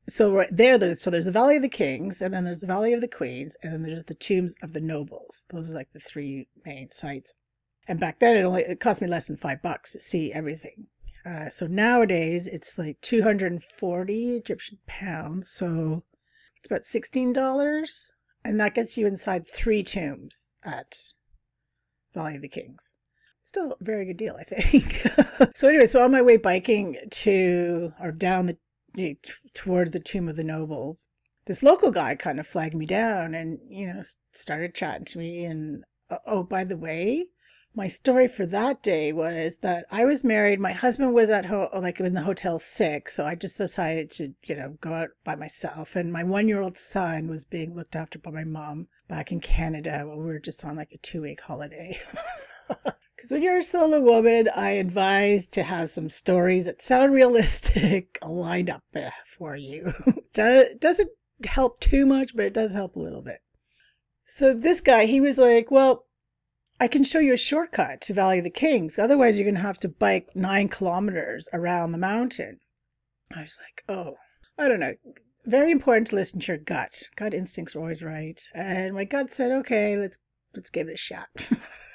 so 0.08 0.32
right 0.32 0.48
there 0.50 0.94
so 0.94 1.10
there's 1.10 1.26
the 1.26 1.30
valley 1.30 1.56
of 1.56 1.62
the 1.62 1.68
kings 1.68 2.22
and 2.22 2.32
then 2.32 2.44
there's 2.44 2.60
the 2.60 2.66
valley 2.66 2.94
of 2.94 3.02
the 3.02 3.06
queens 3.06 3.58
and 3.62 3.72
then 3.72 3.82
there's 3.82 4.04
the 4.04 4.14
tombs 4.14 4.56
of 4.62 4.72
the 4.72 4.80
nobles. 4.80 5.44
Those 5.50 5.70
are 5.70 5.74
like 5.74 5.92
the 5.92 6.00
three 6.00 6.48
main 6.64 6.90
sites. 6.90 7.34
And 7.86 8.00
back 8.00 8.18
then 8.18 8.36
it 8.36 8.44
only 8.44 8.62
it 8.62 8.80
cost 8.80 9.02
me 9.02 9.08
less 9.08 9.26
than 9.26 9.36
five 9.36 9.60
bucks 9.60 9.92
to 9.92 10.02
see 10.02 10.32
everything. 10.32 10.86
Uh, 11.26 11.50
so 11.50 11.66
nowadays 11.66 12.48
it's 12.48 12.78
like 12.78 13.00
240 13.02 14.36
egyptian 14.36 14.78
pounds 14.86 15.48
so 15.48 16.02
it's 16.56 16.66
about 16.66 16.82
$16 16.82 18.12
and 18.44 18.60
that 18.60 18.74
gets 18.74 18.96
you 18.96 19.06
inside 19.06 19.46
three 19.46 19.82
tombs 19.82 20.54
at 20.64 20.96
Valley 22.14 22.36
of 22.36 22.42
the 22.42 22.48
Kings. 22.48 22.96
Still 23.40 23.72
a 23.72 23.84
very 23.84 24.06
good 24.06 24.16
deal, 24.16 24.36
I 24.38 24.44
think. 24.44 25.06
so 25.56 25.68
anyway, 25.68 25.86
so 25.86 26.02
on 26.02 26.12
my 26.12 26.22
way 26.22 26.36
biking 26.36 26.96
to 27.10 27.92
or 28.00 28.12
down 28.12 28.46
the 28.46 28.56
t- 28.96 29.16
towards 29.52 29.90
the 29.90 30.00
tomb 30.00 30.28
of 30.28 30.36
the 30.36 30.44
nobles, 30.44 31.08
this 31.46 31.62
local 31.62 31.90
guy 31.90 32.14
kind 32.14 32.38
of 32.38 32.46
flagged 32.46 32.74
me 32.74 32.86
down 32.86 33.34
and 33.34 33.58
you 33.68 33.92
know 33.92 34.02
started 34.32 34.74
chatting 34.74 35.04
to 35.06 35.18
me 35.18 35.44
and 35.44 35.84
oh, 36.10 36.18
oh 36.26 36.42
by 36.42 36.64
the 36.64 36.76
way 36.76 37.26
my 37.74 37.86
story 37.86 38.28
for 38.28 38.44
that 38.46 38.82
day 38.82 39.12
was 39.12 39.58
that 39.58 39.86
I 39.90 40.04
was 40.04 40.24
married. 40.24 40.60
My 40.60 40.72
husband 40.72 41.14
was 41.14 41.30
at 41.30 41.46
home, 41.46 41.68
like 41.74 42.00
in 42.00 42.12
the 42.12 42.22
hotel 42.22 42.58
sick. 42.58 43.08
So 43.08 43.26
I 43.26 43.34
just 43.34 43.56
decided 43.56 44.10
to, 44.12 44.34
you 44.44 44.56
know, 44.56 44.76
go 44.80 44.92
out 44.92 45.10
by 45.24 45.36
myself. 45.36 45.96
And 45.96 46.12
my 46.12 46.22
one 46.22 46.48
year 46.48 46.60
old 46.60 46.76
son 46.76 47.28
was 47.28 47.44
being 47.44 47.74
looked 47.74 47.96
after 47.96 48.18
by 48.18 48.30
my 48.30 48.44
mom 48.44 48.88
back 49.08 49.32
in 49.32 49.40
Canada 49.40 50.04
while 50.06 50.18
we 50.18 50.24
were 50.24 50.38
just 50.38 50.64
on 50.64 50.76
like 50.76 50.92
a 50.92 50.98
two 50.98 51.22
week 51.22 51.40
holiday. 51.40 51.98
Because 53.22 53.34
when 53.34 53.42
you're 53.42 53.58
a 53.58 53.62
solo 53.62 54.00
woman, 54.00 54.48
I 54.52 54.70
advise 54.70 55.46
to 55.50 55.62
have 55.62 55.90
some 55.90 56.08
stories 56.08 56.64
that 56.64 56.82
sound 56.82 57.12
realistic 57.12 58.18
lined 58.26 58.68
up 58.68 58.82
eh, 58.94 59.10
for 59.24 59.54
you. 59.54 59.92
it 60.34 60.80
doesn't 60.80 61.10
help 61.44 61.78
too 61.78 62.04
much, 62.04 62.34
but 62.34 62.46
it 62.46 62.54
does 62.54 62.74
help 62.74 62.96
a 62.96 63.00
little 63.00 63.22
bit. 63.22 63.38
So 64.24 64.52
this 64.52 64.80
guy, 64.80 65.06
he 65.06 65.20
was 65.20 65.38
like, 65.38 65.70
well, 65.70 66.06
I 66.82 66.88
can 66.88 67.04
show 67.04 67.20
you 67.20 67.32
a 67.32 67.36
shortcut 67.36 68.00
to 68.00 68.12
Valley 68.12 68.38
of 68.38 68.44
the 68.44 68.50
Kings. 68.50 68.98
Otherwise, 68.98 69.38
you're 69.38 69.44
going 69.44 69.54
to 69.54 69.60
have 69.60 69.78
to 69.78 69.88
bike 69.88 70.30
nine 70.34 70.66
kilometers 70.66 71.48
around 71.52 71.92
the 71.92 71.98
mountain. 71.98 72.58
I 73.32 73.42
was 73.42 73.56
like, 73.62 73.84
oh, 73.88 74.16
I 74.58 74.66
don't 74.66 74.80
know. 74.80 74.94
Very 75.46 75.70
important 75.70 76.08
to 76.08 76.16
listen 76.16 76.40
to 76.40 76.46
your 76.48 76.56
gut. 76.58 77.04
Gut 77.14 77.34
instincts 77.34 77.76
are 77.76 77.78
always 77.78 78.02
right. 78.02 78.40
And 78.52 78.94
my 78.94 79.04
gut 79.04 79.30
said, 79.30 79.52
okay, 79.52 79.96
let's 79.96 80.18
let's 80.56 80.70
give 80.70 80.88
it 80.88 80.94
a 80.94 80.96
shot. 80.96 81.28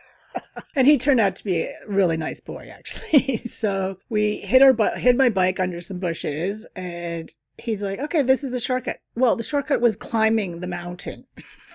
and 0.75 0.87
he 0.87 0.97
turned 0.97 1.19
out 1.19 1.35
to 1.35 1.43
be 1.43 1.63
a 1.63 1.75
really 1.85 2.15
nice 2.15 2.39
boy, 2.39 2.71
actually. 2.73 3.35
so 3.45 3.97
we 4.07 4.39
hid 4.39 4.61
our 4.61 4.71
bu- 4.71 4.95
hid 4.95 5.17
my 5.17 5.27
bike 5.27 5.59
under 5.59 5.81
some 5.81 5.99
bushes, 5.99 6.65
and 6.77 7.35
he's 7.57 7.81
like, 7.81 7.99
okay, 7.99 8.21
this 8.21 8.41
is 8.41 8.51
the 8.51 8.59
shortcut. 8.61 8.99
Well, 9.17 9.35
the 9.35 9.43
shortcut 9.43 9.81
was 9.81 9.97
climbing 9.97 10.61
the 10.61 10.67
mountain. 10.67 11.25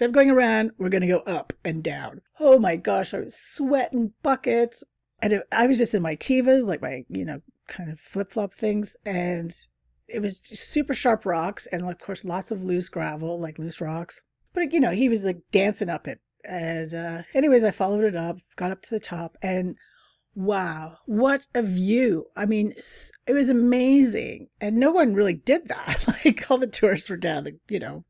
Instead 0.00 0.12
of 0.12 0.14
going 0.14 0.30
around, 0.30 0.70
we're 0.78 0.88
going 0.88 1.02
to 1.02 1.06
go 1.06 1.18
up 1.26 1.52
and 1.62 1.84
down. 1.84 2.22
Oh 2.38 2.58
my 2.58 2.76
gosh, 2.76 3.12
I 3.12 3.20
was 3.20 3.38
sweating 3.38 4.14
buckets. 4.22 4.82
And 5.20 5.42
I 5.52 5.66
was 5.66 5.76
just 5.76 5.94
in 5.94 6.00
my 6.00 6.16
Tevas, 6.16 6.66
like 6.66 6.80
my, 6.80 7.04
you 7.10 7.22
know, 7.22 7.42
kind 7.68 7.90
of 7.90 8.00
flip 8.00 8.32
flop 8.32 8.54
things. 8.54 8.96
And 9.04 9.54
it 10.08 10.22
was 10.22 10.40
super 10.42 10.94
sharp 10.94 11.26
rocks 11.26 11.66
and, 11.66 11.86
of 11.86 11.98
course, 11.98 12.24
lots 12.24 12.50
of 12.50 12.64
loose 12.64 12.88
gravel, 12.88 13.38
like 13.38 13.58
loose 13.58 13.78
rocks. 13.78 14.22
But, 14.54 14.72
you 14.72 14.80
know, 14.80 14.92
he 14.92 15.10
was 15.10 15.26
like 15.26 15.42
dancing 15.52 15.90
up 15.90 16.08
it. 16.08 16.20
And, 16.48 16.94
uh, 16.94 17.22
anyways, 17.34 17.62
I 17.62 17.70
followed 17.70 18.04
it 18.04 18.16
up, 18.16 18.38
got 18.56 18.70
up 18.70 18.80
to 18.80 18.90
the 18.90 19.00
top, 19.00 19.36
and 19.42 19.76
wow, 20.34 20.96
what 21.04 21.46
a 21.54 21.60
view. 21.60 22.28
I 22.34 22.46
mean, 22.46 22.72
it 23.26 23.34
was 23.34 23.50
amazing. 23.50 24.48
And 24.62 24.76
no 24.76 24.92
one 24.92 25.12
really 25.12 25.34
did 25.34 25.68
that. 25.68 26.06
like 26.24 26.50
all 26.50 26.56
the 26.56 26.66
tourists 26.66 27.10
were 27.10 27.18
down 27.18 27.44
the, 27.44 27.58
you 27.68 27.80
know, 27.80 28.06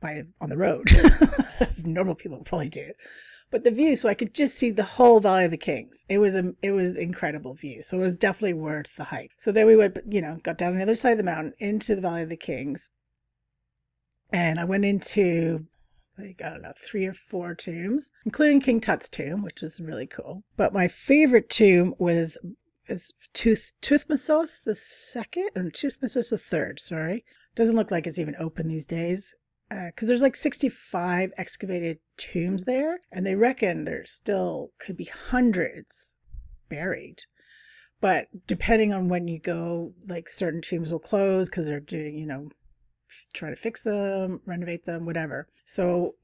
by 0.00 0.24
on 0.40 0.48
the 0.48 0.56
road, 0.56 0.88
normal 1.84 2.14
people 2.14 2.42
probably 2.44 2.68
do. 2.68 2.92
But 3.50 3.62
the 3.62 3.70
view, 3.70 3.94
so 3.94 4.08
I 4.08 4.14
could 4.14 4.34
just 4.34 4.56
see 4.56 4.70
the 4.70 4.82
whole 4.82 5.20
Valley 5.20 5.44
of 5.44 5.50
the 5.52 5.56
Kings. 5.56 6.04
It 6.08 6.18
was 6.18 6.34
a 6.34 6.54
it 6.62 6.72
was 6.72 6.96
incredible 6.96 7.54
view. 7.54 7.82
So 7.82 7.98
it 7.98 8.02
was 8.02 8.16
definitely 8.16 8.54
worth 8.54 8.96
the 8.96 9.04
hike. 9.04 9.32
So 9.36 9.52
there 9.52 9.66
we 9.66 9.76
went, 9.76 9.98
you 10.08 10.20
know, 10.20 10.38
got 10.42 10.58
down 10.58 10.72
on 10.72 10.76
the 10.76 10.82
other 10.82 10.96
side 10.96 11.12
of 11.12 11.18
the 11.18 11.24
mountain 11.24 11.54
into 11.58 11.94
the 11.94 12.02
Valley 12.02 12.22
of 12.22 12.28
the 12.28 12.36
Kings, 12.36 12.90
and 14.32 14.58
I 14.58 14.64
went 14.64 14.84
into 14.84 15.66
like 16.18 16.42
I 16.44 16.50
don't 16.50 16.62
know 16.62 16.72
three 16.76 17.06
or 17.06 17.12
four 17.12 17.54
tombs, 17.54 18.10
including 18.24 18.60
King 18.60 18.80
Tut's 18.80 19.08
tomb, 19.08 19.42
which 19.42 19.62
was 19.62 19.80
really 19.80 20.06
cool. 20.06 20.42
But 20.56 20.72
my 20.72 20.88
favorite 20.88 21.48
tomb 21.48 21.94
was 21.98 22.38
is 22.88 23.12
Tooth 23.32 23.72
Tuthmosis 23.80 24.62
the 24.64 24.74
second, 24.74 25.50
or 25.54 25.70
Tuthmosis 25.70 26.30
the 26.30 26.38
third. 26.38 26.80
Sorry, 26.80 27.24
doesn't 27.54 27.76
look 27.76 27.92
like 27.92 28.08
it's 28.08 28.18
even 28.18 28.34
open 28.40 28.66
these 28.66 28.86
days 28.86 29.36
because 29.68 30.04
uh, 30.04 30.06
there's 30.06 30.22
like 30.22 30.36
65 30.36 31.32
excavated 31.36 31.98
tombs 32.16 32.64
there, 32.64 33.00
and 33.10 33.26
they 33.26 33.34
reckon 33.34 33.84
there 33.84 34.04
still 34.04 34.72
could 34.78 34.96
be 34.96 35.10
hundreds 35.28 36.16
buried. 36.68 37.22
But 38.00 38.28
depending 38.46 38.92
on 38.92 39.08
when 39.08 39.26
you 39.26 39.38
go, 39.38 39.92
like 40.06 40.28
certain 40.28 40.60
tombs 40.60 40.92
will 40.92 40.98
close 40.98 41.48
because 41.48 41.66
they're 41.66 41.80
doing, 41.80 42.18
you 42.18 42.26
know, 42.26 42.50
trying 43.32 43.52
to 43.52 43.60
fix 43.60 43.82
them, 43.82 44.40
renovate 44.44 44.84
them, 44.84 45.06
whatever. 45.06 45.46
So 45.64 46.14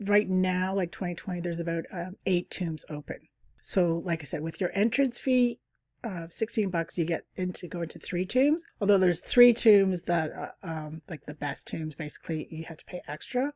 right 0.00 0.28
now, 0.28 0.74
like 0.74 0.92
2020, 0.92 1.40
there's 1.40 1.60
about 1.60 1.84
um, 1.92 2.16
eight 2.26 2.50
tombs 2.50 2.84
open. 2.90 3.20
So, 3.62 4.02
like 4.04 4.22
I 4.22 4.24
said, 4.24 4.42
with 4.42 4.60
your 4.60 4.70
entrance 4.74 5.18
fee 5.18 5.60
uh, 6.04 6.26
16 6.28 6.70
bucks, 6.70 6.98
you 6.98 7.04
get 7.04 7.26
into 7.36 7.68
go 7.68 7.82
into 7.82 7.98
three 7.98 8.26
tombs. 8.26 8.66
Although 8.80 8.98
there's 8.98 9.20
three 9.20 9.52
tombs 9.52 10.02
that, 10.02 10.32
uh, 10.32 10.66
um, 10.66 11.02
like 11.08 11.24
the 11.24 11.34
best 11.34 11.66
tombs, 11.66 11.94
basically 11.94 12.48
you 12.50 12.64
have 12.64 12.78
to 12.78 12.84
pay 12.84 13.02
extra. 13.06 13.52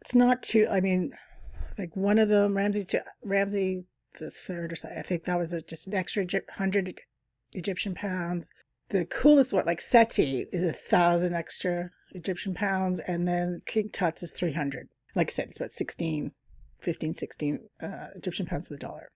It's 0.00 0.14
not 0.14 0.42
too. 0.42 0.66
I 0.70 0.80
mean, 0.80 1.12
like 1.78 1.94
one 1.94 2.18
of 2.18 2.28
them, 2.28 2.56
Ramses, 2.56 2.86
to 2.86 3.04
Ramses 3.22 3.84
the 4.18 4.30
third 4.30 4.72
or 4.72 4.76
something. 4.76 4.98
I 4.98 5.02
think 5.02 5.24
that 5.24 5.38
was 5.38 5.52
a, 5.52 5.60
just 5.60 5.86
an 5.86 5.94
extra 5.94 6.26
hundred 6.56 7.00
Egyptian 7.52 7.94
pounds. 7.94 8.50
The 8.88 9.04
coolest 9.04 9.52
one, 9.52 9.66
like 9.66 9.80
Seti, 9.80 10.46
is 10.52 10.64
a 10.64 10.72
thousand 10.72 11.34
extra 11.34 11.90
Egyptian 12.12 12.54
pounds, 12.54 13.00
and 13.00 13.28
then 13.28 13.60
King 13.66 13.88
Tut's 13.92 14.22
is 14.22 14.32
300. 14.32 14.88
Like 15.14 15.28
I 15.28 15.30
said, 15.30 15.48
it's 15.48 15.58
about 15.58 15.70
16, 15.70 16.32
15, 16.80 17.14
16 17.14 17.68
uh, 17.82 17.86
Egyptian 18.16 18.46
pounds 18.46 18.68
to 18.68 18.74
the 18.74 18.80
dollar. 18.80 19.10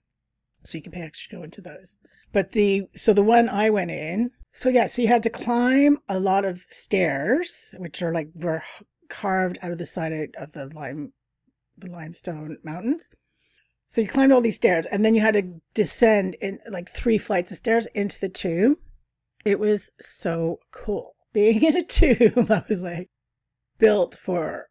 So 0.64 0.79
you 0.79 0.83
can 0.83 0.92
pay 0.92 1.03
extra 1.03 1.31
to 1.31 1.37
go 1.37 1.42
into 1.42 1.61
those. 1.61 1.96
But 2.33 2.53
the, 2.53 2.85
so 2.94 3.12
the 3.12 3.22
one 3.22 3.48
I 3.48 3.70
went 3.70 3.90
in, 3.90 4.31
so 4.53 4.68
yeah, 4.68 4.87
so 4.87 5.03
you 5.03 5.09
had 5.09 5.22
to 5.24 5.31
climb 5.31 5.98
a 6.09 6.18
lot 6.18 6.44
of 6.44 6.64
stairs, 6.70 7.74
which 7.79 8.03
are 8.03 8.12
like, 8.12 8.29
were 8.35 8.62
carved 9.09 9.59
out 9.62 9.72
of 9.72 9.79
the 9.79 9.87
side 9.87 10.35
of 10.38 10.53
the 10.53 10.70
lime, 10.74 11.12
the 11.77 11.90
limestone 11.90 12.59
mountains. 12.64 13.11
So 13.87 14.00
you 14.00 14.09
climbed 14.09 14.33
all 14.33 14.40
these 14.40 14.57
stairs 14.57 14.87
and 14.87 15.05
then 15.05 15.14
you 15.14 15.20
had 15.20 15.35
to 15.35 15.61
descend 15.74 16.37
in 16.40 16.59
like 16.70 16.88
three 16.88 17.18
flights 17.18 17.53
of 17.53 17.59
stairs 17.59 17.87
into 17.94 18.18
the 18.18 18.29
tomb. 18.29 18.79
It 19.44 19.61
was 19.61 19.90
so 20.00 20.59
cool. 20.72 21.14
Being 21.33 21.62
in 21.62 21.77
a 21.77 21.85
tomb, 21.85 22.46
I 22.48 22.64
was 22.68 22.83
like 22.83 23.11
built 23.79 24.14
for 24.14 24.68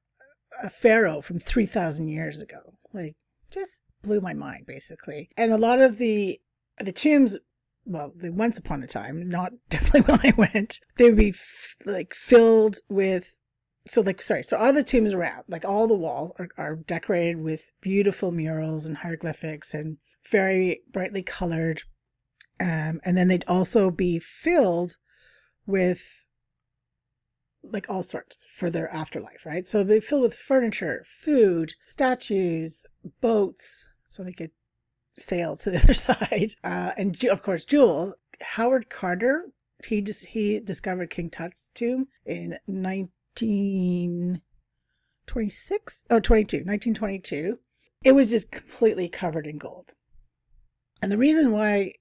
a 0.61 0.69
pharaoh 0.69 1.21
from 1.21 1.39
3,000 1.39 2.07
years 2.07 2.41
ago. 2.41 2.75
Like, 2.93 3.15
just 3.51 3.83
blew 4.03 4.21
my 4.21 4.33
mind, 4.33 4.65
basically. 4.67 5.29
And 5.35 5.51
a 5.51 5.57
lot 5.57 5.79
of 5.79 5.97
the 5.97 6.39
the 6.79 6.91
tombs, 6.91 7.37
well, 7.85 8.13
the 8.15 8.31
once 8.31 8.57
upon 8.57 8.83
a 8.83 8.87
time, 8.87 9.27
not 9.27 9.53
definitely 9.69 10.01
when 10.01 10.19
I 10.23 10.33
went, 10.37 10.79
they 10.97 11.05
would 11.05 11.17
be 11.17 11.29
f- 11.29 11.75
like 11.85 12.13
filled 12.13 12.77
with 12.89 13.37
so 13.85 13.99
like 13.99 14.21
sorry 14.21 14.43
so 14.43 14.55
all 14.55 14.71
the 14.71 14.81
tombs 14.81 15.11
around 15.11 15.43
like 15.49 15.65
all 15.65 15.89
the 15.89 15.93
walls 15.93 16.31
are, 16.39 16.47
are 16.57 16.77
decorated 16.77 17.41
with 17.41 17.73
beautiful 17.81 18.31
murals 18.31 18.85
and 18.85 18.97
hieroglyphics 18.97 19.73
and 19.73 19.97
very 20.29 20.81
brightly 20.91 21.21
colored. 21.21 21.81
Um, 22.59 23.01
and 23.03 23.17
then 23.17 23.27
they'd 23.27 23.45
also 23.47 23.91
be 23.91 24.19
filled 24.19 24.95
with 25.65 26.25
like 27.61 27.89
all 27.89 28.03
sorts 28.03 28.45
for 28.53 28.69
their 28.69 28.89
afterlife 28.93 29.45
right? 29.45 29.67
So 29.67 29.83
they'd 29.83 30.03
filled 30.03 30.23
with 30.23 30.35
furniture 30.35 31.03
food 31.05 31.73
statues 31.83 32.85
boats 33.21 33.89
so 34.13 34.23
they 34.23 34.31
could 34.31 34.51
sail 35.15 35.55
to 35.57 35.69
the 35.69 35.79
other 35.83 35.93
side 35.93 36.53
uh, 36.63 36.91
and 36.97 37.23
of 37.25 37.41
course 37.41 37.65
Jules, 37.65 38.13
howard 38.41 38.89
carter 38.89 39.51
he 39.85 40.01
just 40.01 40.27
he 40.27 40.59
discovered 40.59 41.09
king 41.09 41.29
tut's 41.29 41.69
tomb 41.73 42.07
in 42.25 42.57
19 42.67 44.41
1926 45.25 46.05
or 46.09 46.19
22, 46.19 46.57
1922. 46.57 47.59
It 48.03 48.11
was 48.11 48.29
just 48.29 48.51
completely 48.51 49.07
covered 49.07 49.47
in 49.47 49.57
gold. 49.57 49.93
And 51.01 51.11
the 51.11 51.17
reason 51.17 51.51
why 51.51 51.93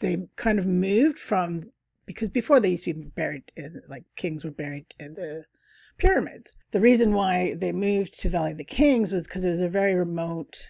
they 0.00 0.28
kind 0.36 0.58
of 0.58 0.66
moved 0.66 1.18
from 1.18 1.72
because 2.06 2.30
before 2.30 2.60
they 2.60 2.70
used 2.70 2.84
to 2.84 2.94
be 2.94 3.02
buried 3.02 3.52
in 3.56 3.82
like 3.88 4.04
kings 4.16 4.44
were 4.44 4.50
buried 4.50 4.86
in 4.98 5.14
the 5.14 5.44
pyramids. 5.98 6.56
The 6.70 6.80
reason 6.80 7.12
why 7.12 7.54
they 7.54 7.72
moved 7.72 8.18
to 8.20 8.30
Valley 8.30 8.52
of 8.52 8.58
the 8.58 8.64
Kings 8.64 9.12
was 9.12 9.26
because 9.26 9.44
it 9.44 9.50
was 9.50 9.60
a 9.60 9.68
very 9.68 9.94
remote 9.94 10.68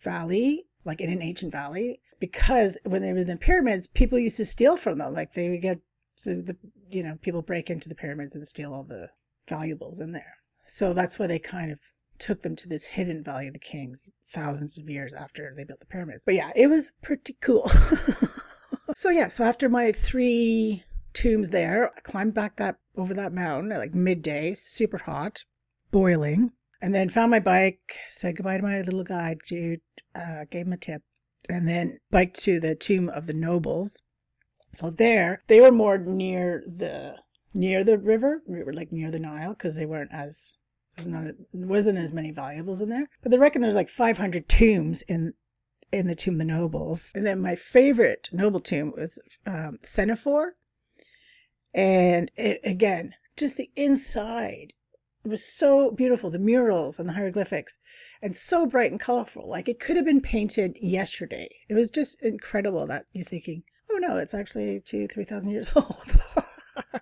valley, 0.00 0.66
like 0.84 1.00
in 1.00 1.10
an 1.10 1.22
ancient 1.22 1.52
valley. 1.52 2.00
Because 2.18 2.78
when 2.84 3.02
they 3.02 3.12
were 3.12 3.20
in 3.20 3.26
the 3.26 3.36
pyramids, 3.36 3.86
people 3.88 4.18
used 4.18 4.38
to 4.38 4.44
steal 4.44 4.76
from 4.76 4.98
them. 4.98 5.12
Like 5.12 5.32
they 5.32 5.50
would 5.50 5.62
get 5.62 5.80
the, 6.24 6.34
the 6.34 6.56
you 6.88 7.02
know 7.02 7.18
people 7.20 7.42
break 7.42 7.68
into 7.68 7.88
the 7.88 7.94
pyramids 7.94 8.34
and 8.34 8.46
steal 8.48 8.72
all 8.72 8.84
the 8.84 9.10
valuables 9.48 10.00
in 10.00 10.12
there. 10.12 10.36
So 10.64 10.92
that's 10.92 11.18
why 11.18 11.26
they 11.26 11.38
kind 11.38 11.70
of 11.70 11.80
took 12.18 12.42
them 12.42 12.56
to 12.56 12.68
this 12.68 12.86
hidden 12.86 13.22
Valley 13.22 13.48
of 13.48 13.52
the 13.52 13.58
Kings 13.58 14.02
thousands 14.32 14.78
of 14.78 14.88
years 14.88 15.14
after 15.14 15.52
they 15.56 15.64
built 15.64 15.80
the 15.80 15.86
pyramids. 15.86 16.22
But 16.24 16.34
yeah, 16.34 16.50
it 16.56 16.68
was 16.68 16.92
pretty 17.02 17.36
cool. 17.40 17.68
so 18.94 19.10
yeah, 19.10 19.28
so 19.28 19.44
after 19.44 19.68
my 19.68 19.92
three 19.92 20.82
tombs 21.12 21.50
there, 21.50 21.92
I 21.96 22.00
climbed 22.00 22.34
back 22.34 22.56
that 22.56 22.76
over 22.96 23.14
that 23.14 23.32
mountain 23.32 23.72
at 23.72 23.78
like 23.78 23.94
midday, 23.94 24.54
super 24.54 24.98
hot, 24.98 25.44
boiling, 25.90 26.52
and 26.80 26.94
then 26.94 27.08
found 27.08 27.30
my 27.30 27.40
bike, 27.40 27.96
said 28.08 28.36
goodbye 28.36 28.58
to 28.58 28.62
my 28.62 28.80
little 28.80 29.04
guide, 29.04 29.38
Jude, 29.46 29.80
uh, 30.14 30.44
gave 30.50 30.66
him 30.66 30.72
a 30.72 30.76
tip, 30.76 31.02
and 31.48 31.68
then 31.68 31.98
biked 32.10 32.38
to 32.40 32.60
the 32.60 32.74
tomb 32.74 33.08
of 33.08 33.26
the 33.26 33.34
nobles 33.34 34.02
so 34.76 34.90
there, 34.90 35.42
they 35.46 35.62
were 35.62 35.72
more 35.72 35.96
near 35.96 36.62
the 36.66 37.16
near 37.54 37.82
the 37.82 37.96
river, 37.96 38.42
we 38.46 38.62
were 38.62 38.74
like 38.74 38.92
near 38.92 39.10
the 39.10 39.18
Nile 39.18 39.54
because 39.54 39.76
they 39.76 39.86
weren't 39.86 40.12
as 40.12 40.56
there's 40.94 41.06
not 41.06 41.28
wasn't 41.52 41.96
as 41.96 42.12
many 42.12 42.30
valuables 42.30 42.82
in 42.82 42.90
there. 42.90 43.08
But 43.22 43.30
they 43.30 43.38
reckon 43.38 43.62
there's 43.62 43.74
like 43.74 43.88
500 43.88 44.48
tombs 44.50 45.00
in 45.02 45.32
in 45.92 46.06
the 46.06 46.14
tomb 46.14 46.34
of 46.34 46.38
the 46.40 46.44
nobles. 46.44 47.10
And 47.14 47.24
then 47.24 47.40
my 47.40 47.54
favorite 47.54 48.28
noble 48.32 48.60
tomb 48.60 48.92
was 48.94 49.18
um, 49.46 49.78
Sennefer. 49.82 50.50
And 51.72 52.30
it, 52.36 52.60
again, 52.62 53.14
just 53.34 53.56
the 53.56 53.70
inside 53.76 54.74
it 55.26 55.30
was 55.30 55.44
so 55.44 55.90
beautiful 55.90 56.30
the 56.30 56.38
murals 56.38 56.98
and 56.98 57.08
the 57.08 57.14
hieroglyphics 57.14 57.78
and 58.22 58.34
so 58.34 58.64
bright 58.64 58.90
and 58.90 59.00
colorful 59.00 59.48
like 59.48 59.68
it 59.68 59.80
could 59.80 59.96
have 59.96 60.04
been 60.04 60.20
painted 60.20 60.76
yesterday 60.80 61.48
it 61.68 61.74
was 61.74 61.90
just 61.90 62.22
incredible 62.22 62.86
that 62.86 63.04
you're 63.12 63.24
thinking 63.24 63.62
oh 63.90 63.98
no, 63.98 64.16
it's 64.16 64.34
actually 64.34 64.80
two, 64.80 65.06
three 65.08 65.24
thousand 65.24 65.50
years 65.50 65.70
old. 65.76 66.18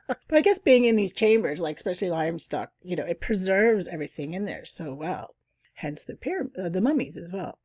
but 0.07 0.37
I 0.37 0.41
guess 0.41 0.59
being 0.59 0.85
in 0.85 0.97
these 0.97 1.13
chambers, 1.13 1.61
like 1.61 1.77
especially 1.77 2.11
limestone, 2.11 2.69
you 2.83 2.97
know, 2.97 3.05
it 3.05 3.21
preserves 3.21 3.89
everything 3.89 4.35
in 4.35 4.45
there 4.45 4.65
so 4.65 4.93
well. 4.93 5.35
Hence 5.75 6.05
the 6.05 6.15
pyramid, 6.15 6.53
uh, 6.59 6.69
the 6.69 6.81
mummies 6.81 7.17
as 7.17 7.33
well. 7.33 7.59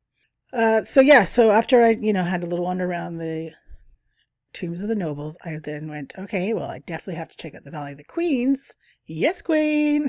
Uh, 0.52 0.82
so 0.82 1.00
yeah, 1.00 1.24
so 1.24 1.50
after 1.50 1.82
I, 1.82 1.90
you 1.90 2.12
know, 2.12 2.24
had 2.24 2.42
a 2.42 2.46
little 2.46 2.64
wander 2.64 2.86
around 2.86 3.18
the 3.18 3.52
tombs 4.52 4.80
of 4.80 4.88
the 4.88 4.96
nobles, 4.96 5.38
I 5.44 5.58
then 5.62 5.88
went, 5.88 6.14
okay, 6.18 6.52
well, 6.52 6.68
I 6.68 6.80
definitely 6.80 7.14
have 7.14 7.28
to 7.28 7.36
check 7.36 7.54
out 7.54 7.62
the 7.62 7.70
Valley 7.70 7.92
of 7.92 7.98
the 7.98 8.04
Queens. 8.04 8.74
Yes, 9.12 9.42
Queen. 9.42 10.08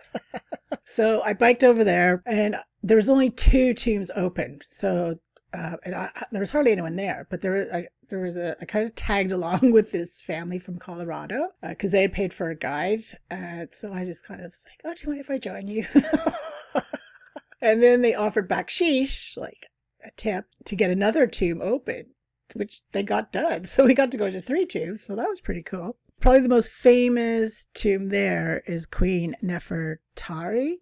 so 0.86 1.22
I 1.22 1.34
biked 1.34 1.62
over 1.62 1.84
there, 1.84 2.22
and 2.24 2.56
there 2.82 2.96
was 2.96 3.10
only 3.10 3.28
two 3.28 3.74
tombs 3.74 4.10
open. 4.16 4.60
So 4.70 5.16
uh, 5.52 5.76
and 5.84 5.94
I, 5.94 6.10
there 6.32 6.40
was 6.40 6.50
hardly 6.50 6.72
anyone 6.72 6.96
there, 6.96 7.26
but 7.28 7.42
there, 7.42 7.68
I, 7.72 7.86
there 8.08 8.20
was 8.20 8.38
a, 8.38 8.56
I 8.62 8.64
kind 8.64 8.86
of 8.86 8.94
tagged 8.94 9.30
along 9.32 9.72
with 9.72 9.92
this 9.92 10.22
family 10.22 10.58
from 10.58 10.78
Colorado 10.78 11.50
because 11.62 11.90
uh, 11.90 11.96
they 11.96 12.02
had 12.02 12.14
paid 12.14 12.32
for 12.32 12.48
a 12.48 12.56
guide. 12.56 13.02
So 13.02 13.92
I 13.92 14.06
just 14.06 14.24
kind 14.24 14.40
of 14.40 14.52
was 14.52 14.64
like, 14.66 14.80
oh, 14.84 14.94
do 14.94 15.02
you 15.02 15.08
mind 15.10 15.20
if 15.20 15.30
I 15.30 15.38
join 15.38 15.66
you? 15.66 15.86
and 17.60 17.82
then 17.82 18.00
they 18.00 18.14
offered 18.14 18.48
baksheesh, 18.48 19.36
like 19.36 19.66
a 20.02 20.10
tip, 20.16 20.46
to 20.64 20.74
get 20.74 20.90
another 20.90 21.26
tomb 21.26 21.60
open, 21.60 22.06
which 22.54 22.88
they 22.92 23.02
got 23.02 23.32
done. 23.32 23.66
So 23.66 23.84
we 23.84 23.92
got 23.92 24.10
to 24.12 24.16
go 24.16 24.30
to 24.30 24.40
three 24.40 24.64
tombs. 24.64 25.04
So 25.04 25.14
that 25.14 25.28
was 25.28 25.42
pretty 25.42 25.62
cool. 25.62 25.98
Probably 26.24 26.40
the 26.40 26.48
most 26.48 26.70
famous 26.70 27.66
tomb 27.74 28.08
there 28.08 28.62
is 28.64 28.86
Queen 28.86 29.36
Nefertari. 29.44 30.76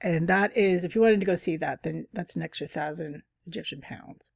And 0.00 0.26
that 0.26 0.56
is, 0.56 0.86
if 0.86 0.94
you 0.94 1.02
wanted 1.02 1.20
to 1.20 1.26
go 1.26 1.34
see 1.34 1.58
that, 1.58 1.82
then 1.82 2.06
that's 2.14 2.34
an 2.34 2.40
extra 2.40 2.66
thousand 2.66 3.22
Egyptian 3.46 3.82
pounds. 3.82 4.30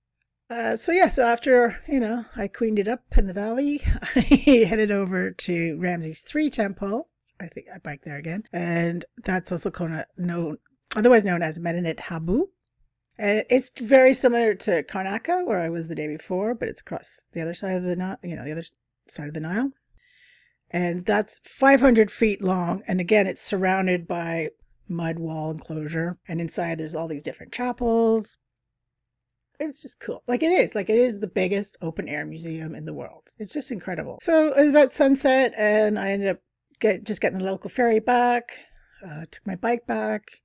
Uh, 0.50 0.76
so 0.76 0.92
yeah, 0.92 1.08
so 1.08 1.26
after 1.26 1.80
you 1.88 1.98
know 1.98 2.26
I 2.36 2.46
queened 2.46 2.78
it 2.78 2.88
up 2.88 3.04
in 3.16 3.26
the 3.26 3.32
valley, 3.32 3.80
I 4.14 4.66
headed 4.68 4.90
over 4.90 5.30
to 5.30 5.78
Ramses 5.78 6.22
III 6.36 6.50
Temple. 6.50 7.08
I 7.40 7.46
think 7.46 7.68
I 7.74 7.78
biked 7.78 8.04
there 8.04 8.18
again, 8.18 8.42
and 8.52 9.06
that's 9.24 9.50
also 9.50 9.72
known, 10.18 10.58
otherwise 10.94 11.24
known 11.24 11.40
as 11.42 11.58
Medinet 11.58 12.00
Habu. 12.00 12.48
And 13.16 13.44
it's 13.48 13.70
very 13.80 14.12
similar 14.12 14.54
to 14.56 14.82
Karnaca, 14.82 15.46
where 15.46 15.62
I 15.62 15.70
was 15.70 15.88
the 15.88 15.94
day 15.94 16.06
before, 16.06 16.54
but 16.54 16.68
it's 16.68 16.82
across 16.82 17.28
the 17.32 17.40
other 17.40 17.54
side 17.54 17.76
of 17.76 17.82
the 17.82 17.96
Nile, 17.96 18.18
you 18.22 18.36
know, 18.36 18.44
the 18.44 18.52
other 18.52 18.64
side 19.08 19.28
of 19.28 19.32
the 19.32 19.40
Nile. 19.40 19.72
And 20.70 21.04
that's 21.04 21.40
500 21.44 22.10
feet 22.10 22.42
long. 22.42 22.82
And 22.86 23.00
again, 23.00 23.26
it's 23.26 23.42
surrounded 23.42 24.06
by 24.06 24.50
mud 24.88 25.18
wall 25.18 25.50
enclosure. 25.50 26.18
And 26.28 26.40
inside, 26.40 26.78
there's 26.78 26.94
all 26.94 27.08
these 27.08 27.22
different 27.22 27.52
chapels, 27.52 28.38
it's 29.60 29.82
just 29.82 30.00
cool. 30.00 30.22
Like 30.26 30.42
it 30.42 30.50
is, 30.50 30.74
like 30.74 30.88
it 30.88 30.98
is 30.98 31.20
the 31.20 31.28
biggest 31.28 31.76
open 31.82 32.08
air 32.08 32.24
museum 32.24 32.74
in 32.74 32.86
the 32.86 32.94
world. 32.94 33.28
It's 33.38 33.52
just 33.52 33.70
incredible. 33.70 34.18
So 34.22 34.48
it 34.48 34.56
was 34.56 34.70
about 34.70 34.92
sunset, 34.92 35.52
and 35.56 35.98
I 35.98 36.12
ended 36.12 36.30
up 36.30 36.38
get 36.80 37.04
just 37.04 37.20
getting 37.20 37.38
the 37.38 37.44
local 37.44 37.70
ferry 37.70 38.00
back. 38.00 38.50
Uh, 39.06 39.26
took 39.30 39.46
my 39.46 39.56
bike 39.56 39.86
back, 39.86 40.40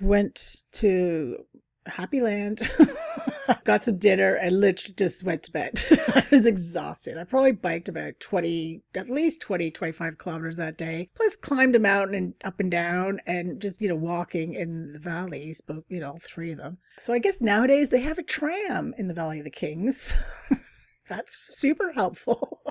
went 0.00 0.64
to 0.72 1.38
Happy 1.86 2.20
Land, 2.20 2.60
got 3.64 3.84
some 3.84 3.98
dinner, 3.98 4.34
and 4.34 4.60
literally 4.60 4.94
just 4.96 5.24
went 5.24 5.42
to 5.44 5.52
bed. 5.52 5.80
I 6.14 6.26
was 6.30 6.46
exhausted. 6.46 7.18
I 7.18 7.24
probably 7.24 7.52
biked 7.52 7.88
about 7.88 8.20
20, 8.20 8.82
at 8.94 9.10
least 9.10 9.40
20, 9.42 9.70
25 9.70 10.18
kilometers 10.18 10.56
that 10.56 10.78
day, 10.78 11.10
plus 11.14 11.36
climbed 11.36 11.76
a 11.76 11.78
mountain 11.78 12.14
and 12.14 12.34
up 12.44 12.60
and 12.60 12.70
down 12.70 13.20
and 13.26 13.60
just, 13.60 13.80
you 13.80 13.88
know, 13.88 13.96
walking 13.96 14.54
in 14.54 14.92
the 14.92 14.98
valleys, 14.98 15.60
both, 15.60 15.84
you 15.88 16.00
know, 16.00 16.12
all 16.12 16.18
three 16.18 16.52
of 16.52 16.58
them. 16.58 16.78
So 16.98 17.12
I 17.12 17.18
guess 17.18 17.40
nowadays 17.40 17.90
they 17.90 18.00
have 18.00 18.18
a 18.18 18.22
tram 18.22 18.94
in 18.98 19.08
the 19.08 19.14
Valley 19.14 19.38
of 19.38 19.44
the 19.44 19.50
Kings. 19.50 20.16
That's 21.08 21.38
super 21.48 21.92
helpful. 21.92 22.62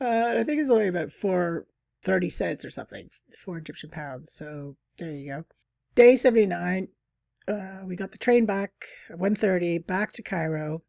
Uh, 0.00 0.34
I 0.38 0.44
think 0.44 0.60
it's 0.60 0.70
only 0.70 0.88
about 0.88 1.12
four, 1.12 1.66
30 2.02 2.28
cents 2.28 2.64
or 2.64 2.70
something, 2.70 3.10
four 3.38 3.58
Egyptian 3.58 3.90
pounds. 3.90 4.32
So 4.32 4.76
there 4.98 5.10
you 5.10 5.32
go. 5.32 5.44
Day 5.94 6.16
79, 6.16 6.88
uh, 7.48 7.80
we 7.84 7.96
got 7.96 8.12
the 8.12 8.18
train 8.18 8.46
back 8.46 8.72
at 9.10 9.18
1.30 9.18 9.86
back 9.86 10.12
to 10.12 10.22
cairo. 10.22 10.82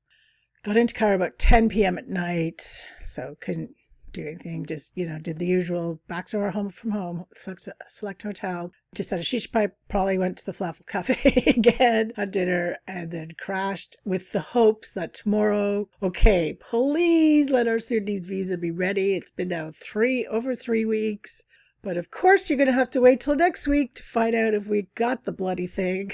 Got 0.64 0.78
into 0.78 0.94
cairo 0.94 1.16
about 1.16 1.38
10 1.38 1.70
p.m 1.70 1.98
at 1.98 2.08
night 2.08 2.86
so 3.02 3.36
couldn't 3.40 3.72
do 4.14 4.26
anything 4.26 4.66
just 4.66 4.96
you 4.96 5.06
know 5.06 5.20
did 5.20 5.38
the 5.40 5.46
usual 5.46 6.00
back 6.08 6.26
to 6.26 6.40
our 6.40 6.52
home 6.52 6.70
from 6.70 6.92
home 6.92 7.26
select, 7.34 7.68
select 7.90 8.24
hotel. 8.24 8.72
Just 8.96 9.10
had 9.10 9.20
a 9.20 9.24
shisha 9.24 9.52
pipe 9.52 9.76
probably 9.90 10.18
went 10.18 10.38
to 10.38 10.46
the 10.46 10.54
falafel 10.54 10.88
cafe 10.88 11.44
again 11.58 12.14
had 12.16 12.32
dinner 12.32 12.78
and 12.88 13.12
then 13.12 13.32
crashed 13.38 13.98
with 14.06 14.32
the 14.32 14.40
hopes 14.40 14.92
that 14.94 15.14
tomorrow 15.14 15.90
okay 16.02 16.58
please 16.60 17.50
let 17.50 17.68
our 17.68 17.80
sudanese 17.80 18.26
visa 18.26 18.58
be 18.58 18.72
ready. 18.72 19.16
It's 19.16 19.32
been 19.32 19.50
now 19.50 19.72
three 19.72 20.26
over 20.26 20.56
three 20.56 20.86
weeks 20.86 21.44
but 21.86 21.98
of 21.98 22.10
course, 22.10 22.50
you're 22.50 22.58
going 22.58 22.66
to 22.66 22.74
have 22.74 22.90
to 22.90 23.00
wait 23.00 23.20
till 23.20 23.36
next 23.36 23.68
week 23.68 23.94
to 23.94 24.02
find 24.02 24.34
out 24.36 24.56
if 24.56 24.68
we 24.68 24.88
got 24.96 25.24
the 25.24 25.32
bloody 25.32 25.68
thing. 25.68 26.10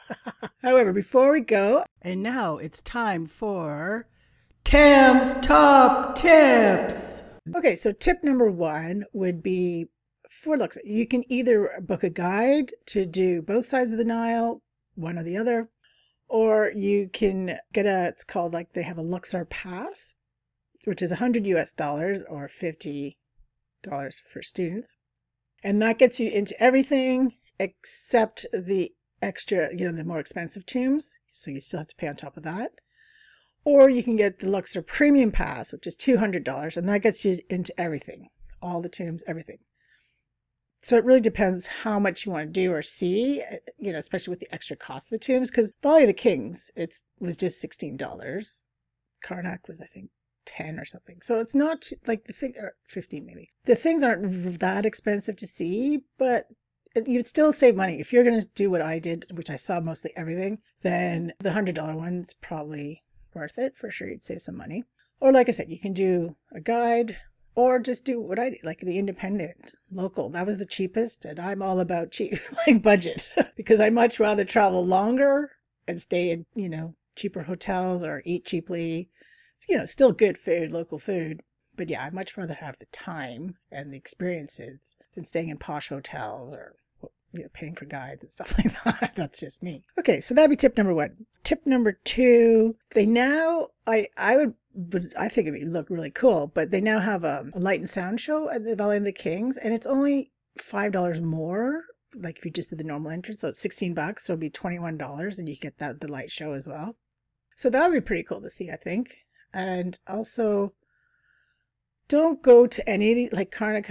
However, 0.60 0.92
before 0.92 1.30
we 1.30 1.40
go, 1.40 1.84
and 2.02 2.20
now 2.20 2.56
it's 2.56 2.80
time 2.80 3.26
for 3.26 4.08
Tam's 4.64 5.40
Top 5.40 6.16
Tips. 6.16 7.22
Okay, 7.54 7.76
so 7.76 7.92
tip 7.92 8.24
number 8.24 8.50
one 8.50 9.04
would 9.12 9.40
be 9.40 9.86
for 10.28 10.56
looks. 10.56 10.78
You 10.82 11.06
can 11.06 11.22
either 11.30 11.70
book 11.80 12.02
a 12.02 12.10
guide 12.10 12.72
to 12.86 13.06
do 13.06 13.40
both 13.40 13.66
sides 13.66 13.92
of 13.92 13.98
the 13.98 14.04
Nile, 14.04 14.62
one 14.96 15.16
or 15.16 15.22
the 15.22 15.36
other, 15.36 15.68
or 16.26 16.72
you 16.74 17.08
can 17.08 17.60
get 17.72 17.86
a, 17.86 18.08
it's 18.08 18.24
called 18.24 18.52
like 18.52 18.72
they 18.72 18.82
have 18.82 18.98
a 18.98 19.02
Luxor 19.02 19.44
Pass, 19.44 20.14
which 20.86 21.00
is 21.00 21.10
100 21.10 21.46
US 21.46 21.72
dollars 21.72 22.24
or 22.28 22.48
$50 22.48 23.14
for 23.86 24.42
students. 24.42 24.96
And 25.64 25.80
that 25.82 25.98
gets 25.98 26.20
you 26.20 26.30
into 26.30 26.54
everything 26.62 27.34
except 27.58 28.46
the 28.52 28.92
extra, 29.22 29.70
you 29.74 29.86
know, 29.86 29.96
the 29.96 30.04
more 30.04 30.20
expensive 30.20 30.66
tombs. 30.66 31.18
So 31.30 31.50
you 31.50 31.58
still 31.58 31.80
have 31.80 31.88
to 31.88 31.96
pay 31.96 32.06
on 32.06 32.16
top 32.16 32.36
of 32.36 32.42
that. 32.42 32.72
Or 33.64 33.88
you 33.88 34.02
can 34.02 34.14
get 34.14 34.40
the 34.40 34.50
Luxor 34.50 34.82
Premium 34.82 35.32
Pass, 35.32 35.72
which 35.72 35.86
is 35.86 35.96
$200, 35.96 36.76
and 36.76 36.86
that 36.88 37.02
gets 37.02 37.24
you 37.24 37.38
into 37.48 37.72
everything 37.80 38.28
all 38.60 38.82
the 38.82 38.90
tombs, 38.90 39.24
everything. 39.26 39.58
So 40.82 40.98
it 40.98 41.04
really 41.04 41.20
depends 41.20 41.66
how 41.82 41.98
much 41.98 42.26
you 42.26 42.32
want 42.32 42.48
to 42.48 42.52
do 42.52 42.70
or 42.70 42.82
see, 42.82 43.42
you 43.78 43.92
know, 43.92 43.98
especially 43.98 44.32
with 44.32 44.40
the 44.40 44.52
extra 44.52 44.76
cost 44.76 45.06
of 45.06 45.18
the 45.18 45.24
tombs. 45.24 45.50
Because 45.50 45.72
Valley 45.82 46.02
of 46.02 46.08
the 46.08 46.12
Kings, 46.12 46.70
it 46.76 46.94
was 47.18 47.38
just 47.38 47.64
$16. 47.64 48.64
Karnak 49.24 49.66
was, 49.66 49.80
I 49.80 49.86
think, 49.86 50.10
10 50.46 50.78
or 50.78 50.84
something. 50.84 51.20
So 51.22 51.40
it's 51.40 51.54
not 51.54 51.90
like 52.06 52.24
the 52.24 52.32
thing, 52.32 52.54
or 52.58 52.74
15 52.86 53.24
maybe. 53.24 53.50
The 53.66 53.76
things 53.76 54.02
aren't 54.02 54.60
that 54.60 54.86
expensive 54.86 55.36
to 55.36 55.46
see, 55.46 56.02
but 56.18 56.48
you'd 57.06 57.26
still 57.26 57.52
save 57.52 57.76
money. 57.76 58.00
If 58.00 58.12
you're 58.12 58.24
going 58.24 58.40
to 58.40 58.48
do 58.54 58.70
what 58.70 58.82
I 58.82 58.98
did, 58.98 59.26
which 59.32 59.50
I 59.50 59.56
saw 59.56 59.80
mostly 59.80 60.12
everything, 60.16 60.58
then 60.82 61.32
the 61.40 61.50
$100 61.50 61.94
one's 61.94 62.34
probably 62.34 63.02
worth 63.34 63.58
it. 63.58 63.76
For 63.76 63.90
sure, 63.90 64.08
you'd 64.08 64.24
save 64.24 64.42
some 64.42 64.56
money. 64.56 64.84
Or 65.20 65.32
like 65.32 65.48
I 65.48 65.52
said, 65.52 65.70
you 65.70 65.78
can 65.78 65.92
do 65.92 66.36
a 66.52 66.60
guide 66.60 67.16
or 67.54 67.78
just 67.78 68.04
do 68.04 68.20
what 68.20 68.38
I 68.38 68.50
did, 68.50 68.64
like 68.64 68.80
the 68.80 68.98
independent 68.98 69.74
local. 69.90 70.28
That 70.28 70.46
was 70.46 70.58
the 70.58 70.66
cheapest, 70.66 71.24
and 71.24 71.38
I'm 71.38 71.62
all 71.62 71.80
about 71.80 72.10
cheap, 72.10 72.38
like 72.66 72.82
budget, 72.82 73.32
because 73.56 73.80
I'd 73.80 73.92
much 73.92 74.18
rather 74.18 74.44
travel 74.44 74.84
longer 74.84 75.52
and 75.86 76.00
stay 76.00 76.30
in, 76.30 76.46
you 76.54 76.68
know, 76.68 76.94
cheaper 77.14 77.44
hotels 77.44 78.04
or 78.04 78.22
eat 78.24 78.44
cheaply 78.44 79.08
you 79.68 79.76
know, 79.76 79.86
still 79.86 80.12
good 80.12 80.38
food, 80.38 80.72
local 80.72 80.98
food. 80.98 81.40
But 81.76 81.88
yeah, 81.88 82.04
I'd 82.04 82.14
much 82.14 82.36
rather 82.36 82.54
have 82.54 82.78
the 82.78 82.86
time 82.86 83.56
and 83.70 83.92
the 83.92 83.96
experiences 83.96 84.96
than 85.14 85.24
staying 85.24 85.48
in 85.48 85.58
posh 85.58 85.88
hotels 85.88 86.54
or 86.54 86.76
you 87.34 87.42
know, 87.42 87.48
paying 87.52 87.74
for 87.74 87.84
guides 87.84 88.22
and 88.22 88.32
stuff 88.32 88.56
like 88.64 88.72
that. 88.84 89.12
That's 89.16 89.40
just 89.40 89.62
me. 89.62 89.84
Okay, 89.98 90.20
so 90.20 90.34
that'd 90.34 90.50
be 90.50 90.56
tip 90.56 90.76
number 90.76 90.94
one. 90.94 91.26
Tip 91.42 91.66
number 91.66 91.98
two, 92.04 92.76
they 92.94 93.04
now 93.04 93.68
I 93.86 94.08
I 94.16 94.36
would 94.36 94.54
would 94.74 95.12
I 95.18 95.28
think 95.28 95.48
it 95.48 95.52
would 95.52 95.72
look 95.72 95.90
really 95.90 96.10
cool, 96.10 96.46
but 96.46 96.70
they 96.70 96.80
now 96.80 97.00
have 97.00 97.24
a, 97.24 97.50
a 97.52 97.58
light 97.58 97.80
and 97.80 97.90
sound 97.90 98.20
show 98.20 98.48
at 98.50 98.64
the 98.64 98.76
Valley 98.76 98.96
of 98.96 99.04
the 99.04 99.12
Kings, 99.12 99.56
and 99.56 99.74
it's 99.74 99.86
only 99.86 100.30
five 100.56 100.92
dollars 100.92 101.20
more. 101.20 101.84
Like 102.16 102.38
if 102.38 102.44
you 102.44 102.52
just 102.52 102.70
did 102.70 102.78
the 102.78 102.84
normal 102.84 103.10
entrance, 103.10 103.40
so 103.40 103.48
it's 103.48 103.60
sixteen 103.60 103.94
bucks, 103.94 104.24
so 104.24 104.32
it'd 104.32 104.40
be 104.40 104.50
twenty 104.50 104.78
one 104.78 104.96
dollars, 104.96 105.38
and 105.38 105.48
you 105.48 105.56
get 105.56 105.78
that 105.78 106.00
the 106.00 106.10
light 106.10 106.30
show 106.30 106.52
as 106.52 106.66
well. 106.66 106.96
So 107.56 107.70
that 107.70 107.88
would 107.88 107.94
be 107.94 108.00
pretty 108.00 108.22
cool 108.22 108.40
to 108.40 108.50
see, 108.50 108.70
I 108.70 108.76
think. 108.76 109.23
And 109.54 109.96
also, 110.08 110.72
don't 112.08 112.42
go 112.42 112.66
to 112.66 112.88
any 112.88 113.30
like 113.30 113.52
Karnak, 113.52 113.86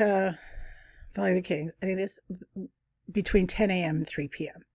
Valley 1.16 1.30
of 1.32 1.36
the 1.36 1.42
Kings, 1.42 1.74
any 1.82 1.94
of 1.94 1.98
this 1.98 2.20
between 3.10 3.48
10 3.48 3.72
a.m. 3.72 3.98
and 3.98 4.08
3 4.08 4.28
p.m. 4.28 4.66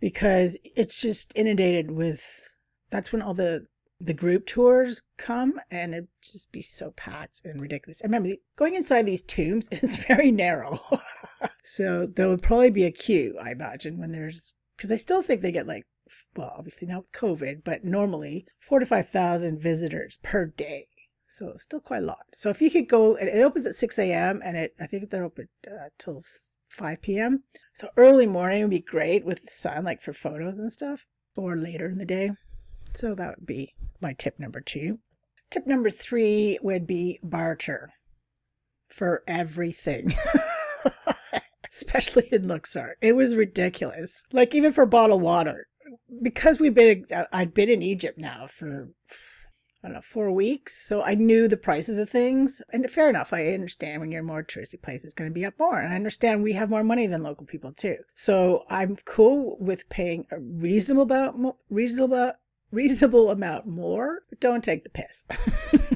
Because 0.00 0.56
it's 0.64 1.02
just 1.02 1.32
inundated 1.36 1.90
with, 1.90 2.56
that's 2.88 3.12
when 3.12 3.20
all 3.20 3.34
the, 3.34 3.66
the 4.00 4.14
group 4.14 4.46
tours 4.46 5.02
come 5.18 5.60
and 5.70 5.94
it 5.94 6.08
just 6.22 6.50
be 6.50 6.62
so 6.62 6.92
packed 6.92 7.42
and 7.44 7.60
ridiculous. 7.60 8.00
I 8.02 8.06
remember 8.06 8.30
going 8.56 8.74
inside 8.74 9.04
these 9.04 9.22
tombs, 9.22 9.68
it's 9.72 10.02
very 10.04 10.32
narrow. 10.32 10.80
so 11.62 12.06
there 12.06 12.28
would 12.28 12.42
probably 12.42 12.70
be 12.70 12.84
a 12.84 12.90
queue, 12.90 13.36
I 13.42 13.50
imagine, 13.50 13.98
when 13.98 14.12
there's, 14.12 14.54
because 14.76 14.90
I 14.90 14.96
still 14.96 15.22
think 15.22 15.42
they 15.42 15.52
get 15.52 15.66
like 15.66 15.86
well, 16.36 16.54
obviously 16.56 16.88
now 16.88 16.98
with 16.98 17.12
COVID, 17.12 17.62
but 17.64 17.84
normally 17.84 18.46
four 18.58 18.78
to 18.78 18.86
5,000 18.86 19.60
visitors 19.60 20.18
per 20.22 20.46
day. 20.46 20.86
So 21.26 21.54
still 21.58 21.80
quite 21.80 22.02
a 22.02 22.06
lot. 22.06 22.26
So 22.34 22.50
if 22.50 22.60
you 22.60 22.70
could 22.70 22.88
go, 22.88 23.14
it 23.14 23.40
opens 23.40 23.64
at 23.64 23.74
6 23.74 23.98
a.m. 24.00 24.40
and 24.44 24.56
it, 24.56 24.74
I 24.80 24.86
think 24.86 25.08
they're 25.08 25.24
open 25.24 25.48
uh, 25.66 25.90
till 25.96 26.20
5 26.68 27.02
p.m. 27.02 27.44
So 27.72 27.88
early 27.96 28.26
morning 28.26 28.62
would 28.62 28.70
be 28.70 28.80
great 28.80 29.24
with 29.24 29.44
the 29.44 29.50
sun, 29.50 29.84
like 29.84 30.02
for 30.02 30.12
photos 30.12 30.58
and 30.58 30.72
stuff, 30.72 31.06
or 31.36 31.56
later 31.56 31.86
in 31.86 31.98
the 31.98 32.04
day. 32.04 32.32
So 32.94 33.14
that 33.14 33.38
would 33.38 33.46
be 33.46 33.74
my 34.00 34.12
tip 34.12 34.40
number 34.40 34.60
two. 34.60 34.98
Tip 35.50 35.68
number 35.68 35.90
three 35.90 36.58
would 36.62 36.86
be 36.86 37.20
barter 37.22 37.90
for 38.88 39.22
everything. 39.28 40.14
Especially 41.72 42.28
in 42.32 42.48
Luxor. 42.48 42.96
It 43.00 43.12
was 43.12 43.36
ridiculous. 43.36 44.24
Like 44.32 44.52
even 44.52 44.72
for 44.72 44.84
bottled 44.84 45.22
water 45.22 45.68
because 46.22 46.58
we've 46.58 46.74
been 46.74 47.06
I'd 47.32 47.54
been 47.54 47.68
in 47.68 47.82
Egypt 47.82 48.18
now 48.18 48.46
for 48.46 48.90
I 49.82 49.88
don't 49.88 49.94
know 49.94 50.02
four 50.02 50.30
weeks, 50.30 50.86
so 50.86 51.02
I 51.02 51.14
knew 51.14 51.48
the 51.48 51.56
prices 51.56 51.98
of 51.98 52.10
things. 52.10 52.60
And 52.70 52.90
fair 52.90 53.08
enough, 53.08 53.32
I 53.32 53.48
understand 53.54 54.00
when 54.00 54.10
you're 54.10 54.20
in 54.20 54.26
a 54.26 54.28
more 54.28 54.42
touristy 54.42 54.80
place, 54.80 55.04
it's 55.04 55.14
going 55.14 55.30
to 55.30 55.34
be 55.34 55.46
up 55.46 55.54
more, 55.58 55.80
and 55.80 55.90
I 55.90 55.96
understand 55.96 56.42
we 56.42 56.52
have 56.52 56.68
more 56.68 56.84
money 56.84 57.06
than 57.06 57.22
local 57.22 57.46
people 57.46 57.72
too. 57.72 57.96
So 58.14 58.64
I'm 58.68 58.96
cool 59.06 59.56
with 59.58 59.88
paying 59.88 60.26
a 60.30 60.38
reasonable 60.38 61.02
about 61.02 61.34
reasonable 61.70 62.32
reasonable 62.70 63.30
amount 63.30 63.66
more, 63.66 64.20
but 64.28 64.38
don't 64.38 64.62
take 64.62 64.84
the 64.84 64.90
piss. 64.90 65.26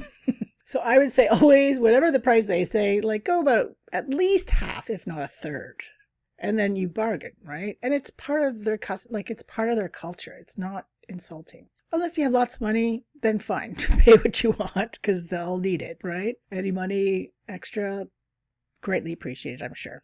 so 0.65 0.79
I 0.79 0.97
would 0.97 1.11
say 1.11 1.27
always, 1.27 1.79
whatever 1.79 2.11
the 2.11 2.19
price 2.19 2.47
they 2.47 2.65
say, 2.65 3.01
like 3.01 3.23
go 3.23 3.39
about 3.39 3.75
at 3.93 4.09
least 4.09 4.49
half, 4.49 4.89
if 4.89 5.05
not 5.05 5.21
a 5.21 5.27
third 5.27 5.83
and 6.37 6.59
then 6.59 6.75
you 6.75 6.87
bargain, 6.87 7.33
right? 7.43 7.77
And 7.81 7.93
it's 7.93 8.11
part 8.11 8.43
of 8.43 8.63
their 8.63 8.77
custom, 8.77 9.13
like 9.13 9.29
it's 9.29 9.43
part 9.43 9.69
of 9.69 9.75
their 9.75 9.89
culture. 9.89 10.35
It's 10.39 10.57
not 10.57 10.87
insulting. 11.07 11.67
Unless 11.91 12.17
you 12.17 12.25
have 12.25 12.33
lots 12.33 12.55
of 12.55 12.61
money, 12.61 13.05
then 13.21 13.39
fine, 13.39 13.75
pay 13.99 14.13
what 14.13 14.43
you 14.43 14.51
want 14.51 14.93
because 14.93 15.27
they'll 15.27 15.57
need 15.57 15.81
it, 15.81 15.99
right? 16.03 16.35
Any 16.51 16.71
money 16.71 17.31
extra, 17.47 18.07
greatly 18.81 19.13
appreciated, 19.13 19.61
I'm 19.61 19.73
sure. 19.73 20.03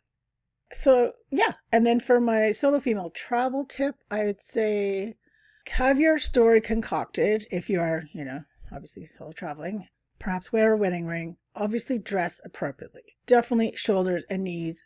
So 0.74 1.14
yeah, 1.30 1.54
and 1.72 1.86
then 1.86 2.00
for 2.00 2.22
my 2.22 2.52
solo 2.52 2.80
female 2.80 3.10
travel 3.10 3.66
tip, 3.66 3.96
I 4.10 4.24
would 4.26 4.42
say 4.42 5.16
have 5.70 6.00
your 6.00 6.18
story 6.18 6.62
concocted 6.62 7.46
if 7.52 7.70
you 7.70 7.80
are, 7.82 8.04
you 8.14 8.24
know, 8.24 8.46
obviously 8.72 9.06
solo 9.06 9.32
traveling. 9.32 9.88
Perhaps 10.18 10.54
wear 10.54 10.74
a 10.74 10.78
wedding 10.78 11.08
ring. 11.08 11.38
Obviously 11.56 11.98
dress 12.00 12.40
appropriately. 12.46 13.18
Definitely 13.26 13.74
shoulders 13.76 14.24
and 14.30 14.44
knees 14.44 14.86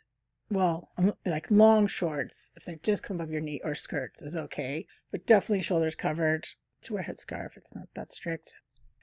well, 0.50 0.90
um, 0.96 1.14
like 1.24 1.50
long 1.50 1.86
shorts, 1.86 2.52
if 2.56 2.64
they 2.64 2.78
just 2.82 3.02
come 3.02 3.16
above 3.16 3.30
your 3.30 3.40
knee 3.40 3.60
or 3.64 3.74
skirts 3.74 4.22
is 4.22 4.36
okay, 4.36 4.86
but 5.10 5.26
definitely 5.26 5.62
shoulders 5.62 5.94
covered. 5.94 6.48
to 6.84 6.94
wear 6.94 7.02
a 7.02 7.06
headscarf. 7.06 7.56
It's 7.56 7.74
not 7.74 7.88
that 7.94 8.12
strict. 8.12 8.56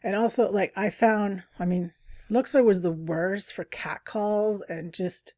And 0.04 0.16
also, 0.16 0.52
like, 0.52 0.72
I 0.76 0.90
found, 0.90 1.44
I 1.60 1.66
mean, 1.66 1.94
Luxor 2.30 2.64
was 2.64 2.82
the 2.82 2.92
worst 2.92 3.54
for 3.54 3.64
catcalls 3.64 4.64
and 4.68 4.94
just 4.94 5.36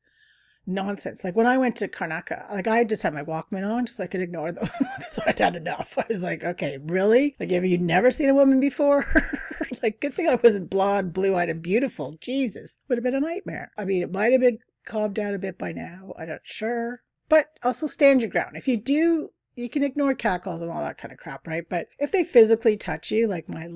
nonsense. 0.68 1.24
Like 1.24 1.36
when 1.36 1.48
I 1.48 1.58
went 1.58 1.76
to 1.78 1.88
Karnataka, 1.88 2.50
like 2.52 2.68
I 2.68 2.84
just 2.84 3.04
had 3.04 3.14
my 3.14 3.24
Walkman 3.24 3.70
on 3.70 3.86
just 3.86 3.98
so 3.98 4.04
I 4.04 4.08
could 4.08 4.22
ignore 4.22 4.52
them. 4.52 4.70
so 5.10 5.22
I'd 5.26 5.40
had 5.40 5.56
enough. 5.56 5.98
I 5.98 6.06
was 6.10 6.24
like, 6.24 6.44
okay, 6.44 6.80
really? 6.82 7.36
Like, 7.40 7.52
have 7.52 7.66
you 7.66 7.78
never 7.78 8.12
seen 8.12 8.30
a 8.30 8.34
woman 8.34 8.60
before? 8.60 9.06
like, 9.84 10.02
good 10.02 10.14
thing 10.14 10.28
I 10.28 10.40
wasn't 10.42 10.70
blonde, 10.70 11.14
blue 11.14 11.36
eyed, 11.36 11.50
and 11.50 11.62
beautiful. 11.62 12.18
Jesus, 12.20 12.80
would 12.88 12.98
have 12.98 13.04
been 13.04 13.16
a 13.16 13.20
nightmare. 13.20 13.72
I 13.78 13.86
mean, 13.86 14.02
it 14.02 14.12
might 14.12 14.32
have 14.32 14.42
been 14.42 14.60
calmed 14.86 15.16
down 15.16 15.34
a 15.34 15.40
bit 15.40 15.58
by 15.58 15.72
now. 15.72 16.14
I'm 16.18 16.30
not 16.30 16.42
sure. 16.44 17.02
But 17.28 17.48
also 17.64 17.88
stand 17.88 18.22
your 18.22 18.30
ground. 18.30 18.56
If 18.56 18.68
you 18.68 18.78
do, 18.78 19.32
you 19.56 19.70
can 19.70 19.84
ignore 19.84 20.14
catcalls 20.14 20.62
and 20.62 20.72
all 20.72 20.84
that 20.84 20.98
kind 20.98 21.12
of 21.12 21.18
crap, 21.18 21.48
right? 21.48 21.68
But 21.68 21.88
if 21.98 22.12
they 22.12 22.24
physically 22.24 22.78
touch 22.78 23.10
you, 23.12 23.28
like 23.28 23.50
my 23.50 23.70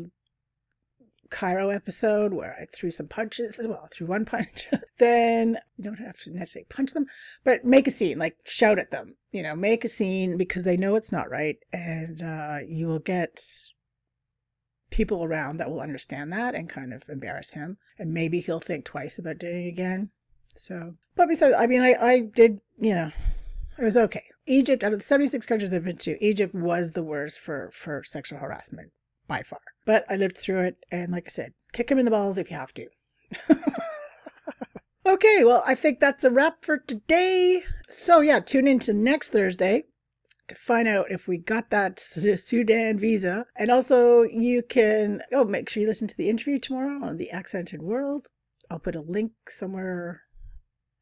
Cairo 1.30 1.69
episode 1.69 2.34
where 2.34 2.58
I 2.60 2.65
threw 2.65 2.91
some 2.91 3.08
punches 3.08 3.60
as 3.60 3.67
well, 3.67 3.88
threw 3.91 4.08
one 4.08 4.26
punch, 4.26 4.67
then 5.00 5.58
you 5.78 5.84
don't 5.84 6.00
have 6.00 6.19
to 6.22 6.32
necessarily 6.32 6.67
punch 6.69 6.93
them, 6.93 7.06
but 7.43 7.65
make 7.65 7.88
a 7.88 7.91
scene, 7.91 8.19
like 8.19 8.38
shout 8.45 8.80
at 8.80 8.91
them, 8.91 9.15
you 9.32 9.43
know, 9.43 9.56
make 9.56 9.84
a 9.84 9.88
scene 9.88 10.38
because 10.38 10.63
they 10.63 10.78
know 10.78 10.95
it's 10.95 11.12
not 11.12 11.30
right. 11.30 11.58
And 11.72 12.22
uh, 12.22 12.58
you 12.67 12.88
will 12.88 13.00
get 13.00 13.41
people 14.89 15.24
around 15.24 15.58
that 15.58 15.69
will 15.69 15.82
understand 15.82 16.34
that 16.34 16.56
and 16.56 16.67
kind 16.69 16.93
of 16.93 17.04
embarrass 17.10 17.52
him. 17.52 17.78
And 17.98 18.13
maybe 18.13 18.39
he'll 18.39 18.60
think 18.60 18.86
twice 18.86 19.19
about 19.19 19.38
doing 19.38 19.65
it 19.65 19.69
again. 19.69 20.10
So, 20.55 20.95
but 21.15 21.27
besides, 21.27 21.55
I 21.57 21.67
mean, 21.67 21.81
I, 21.81 21.93
I 21.93 22.19
did, 22.21 22.62
you 22.79 22.93
know, 22.93 23.12
it 23.77 23.83
was 23.83 23.97
okay. 23.97 24.23
Egypt, 24.45 24.83
out 24.83 24.93
of 24.93 24.99
the 24.99 25.05
76 25.05 25.45
countries 25.45 25.73
I've 25.73 25.85
been 25.85 25.97
to, 25.97 26.23
Egypt 26.23 26.53
was 26.53 26.91
the 26.91 27.03
worst 27.03 27.39
for, 27.39 27.69
for 27.71 28.03
sexual 28.03 28.39
harassment 28.39 28.91
by 29.27 29.43
far. 29.43 29.62
But 29.85 30.05
I 30.09 30.15
lived 30.15 30.38
through 30.38 30.62
it, 30.62 30.77
and 30.91 31.12
like 31.12 31.25
I 31.27 31.29
said, 31.29 31.53
kick 31.71 31.89
him 31.89 31.99
in 31.99 32.05
the 32.05 32.12
balls 32.12 32.38
if 32.38 32.49
you 32.49 32.57
have 32.57 32.73
to. 32.73 32.88
okay, 35.05 35.43
well, 35.43 35.63
I 35.65 35.75
think 35.75 35.99
that's 35.99 36.23
a 36.23 36.31
wrap 36.31 36.65
for 36.65 36.77
today. 36.77 37.63
So, 37.89 38.21
yeah, 38.21 38.39
tune 38.39 38.67
in 38.67 38.79
to 38.79 38.93
next 38.93 39.29
Thursday 39.29 39.83
to 40.47 40.55
find 40.55 40.88
out 40.88 41.12
if 41.12 41.27
we 41.27 41.38
got 41.38 41.69
that 41.69 41.99
Sudan 41.99 42.97
visa. 42.97 43.45
And 43.55 43.71
also, 43.71 44.23
you 44.23 44.63
can, 44.67 45.21
oh, 45.31 45.45
make 45.45 45.69
sure 45.69 45.81
you 45.81 45.88
listen 45.88 46.07
to 46.07 46.17
the 46.17 46.29
interview 46.29 46.59
tomorrow 46.59 47.05
on 47.05 47.17
The 47.17 47.31
Accented 47.31 47.81
World. 47.81 48.27
I'll 48.69 48.79
put 48.79 48.95
a 48.95 49.01
link 49.01 49.31
somewhere 49.47 50.23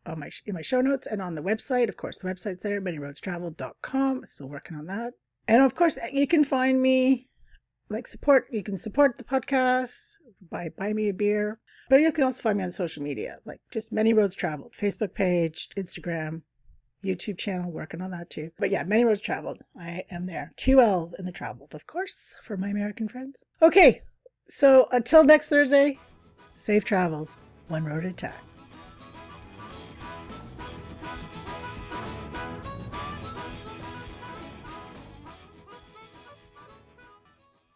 on 0.08 0.20
my 0.20 0.30
in 0.46 0.54
my 0.54 0.62
show 0.62 0.82
notes 0.82 1.08
and 1.08 1.22
on 1.22 1.36
the 1.36 1.44
website. 1.44 1.90
Of 1.90 1.98
course, 1.98 2.18
the 2.18 2.28
website's 2.28 2.64
there, 2.64 2.82
manyroadstravel.com. 2.82 4.26
Still 4.26 4.50
working 4.50 4.78
on 4.78 4.88
that. 4.88 5.14
And 5.48 5.62
of 5.62 5.76
course, 5.76 5.98
you 6.12 6.28
can 6.28 6.44
find 6.44 6.82
me 6.82 7.28
like 7.90 8.08
support 8.08 8.48
you 8.52 8.64
can 8.64 8.78
support 8.78 9.18
the 9.18 9.24
podcast 9.24 10.18
by 10.52 10.70
buy 10.78 10.94
me 10.94 11.10
a 11.10 11.14
beer 11.14 11.60
but 11.90 12.02
you 12.02 12.12
can 12.12 12.24
also 12.24 12.42
find 12.42 12.58
me 12.58 12.64
on 12.64 12.72
social 12.72 13.02
media 13.02 13.38
like 13.46 13.60
just 13.72 13.92
many 13.92 14.14
roads 14.14 14.36
travelled 14.36 14.74
facebook 14.74 15.14
page 15.14 15.70
instagram 15.78 16.42
youtube 17.04 17.38
channel 17.38 17.72
working 17.72 18.02
on 18.02 18.12
that 18.12 18.30
too 18.30 18.52
but 18.60 18.72
yeah 18.72 18.84
many 18.84 19.04
roads 19.04 19.22
travelled 19.22 19.60
i 19.80 20.04
am 20.12 20.26
there 20.26 20.54
two 20.58 20.82
l's 20.82 21.14
in 21.18 21.26
the 21.26 21.32
traveled 21.32 21.74
of 21.74 21.88
course 21.88 22.36
for 22.42 22.58
my 22.58 22.70
american 22.70 23.08
friends 23.08 23.46
okay 23.62 24.02
so 24.50 24.88
until 24.92 25.24
next 25.24 25.50
thursday 25.50 25.98
safe 26.56 26.84
travels 26.84 27.40
one 27.68 27.86
road 27.86 28.04
at 28.04 28.12
a 28.12 28.16
time 28.16 28.47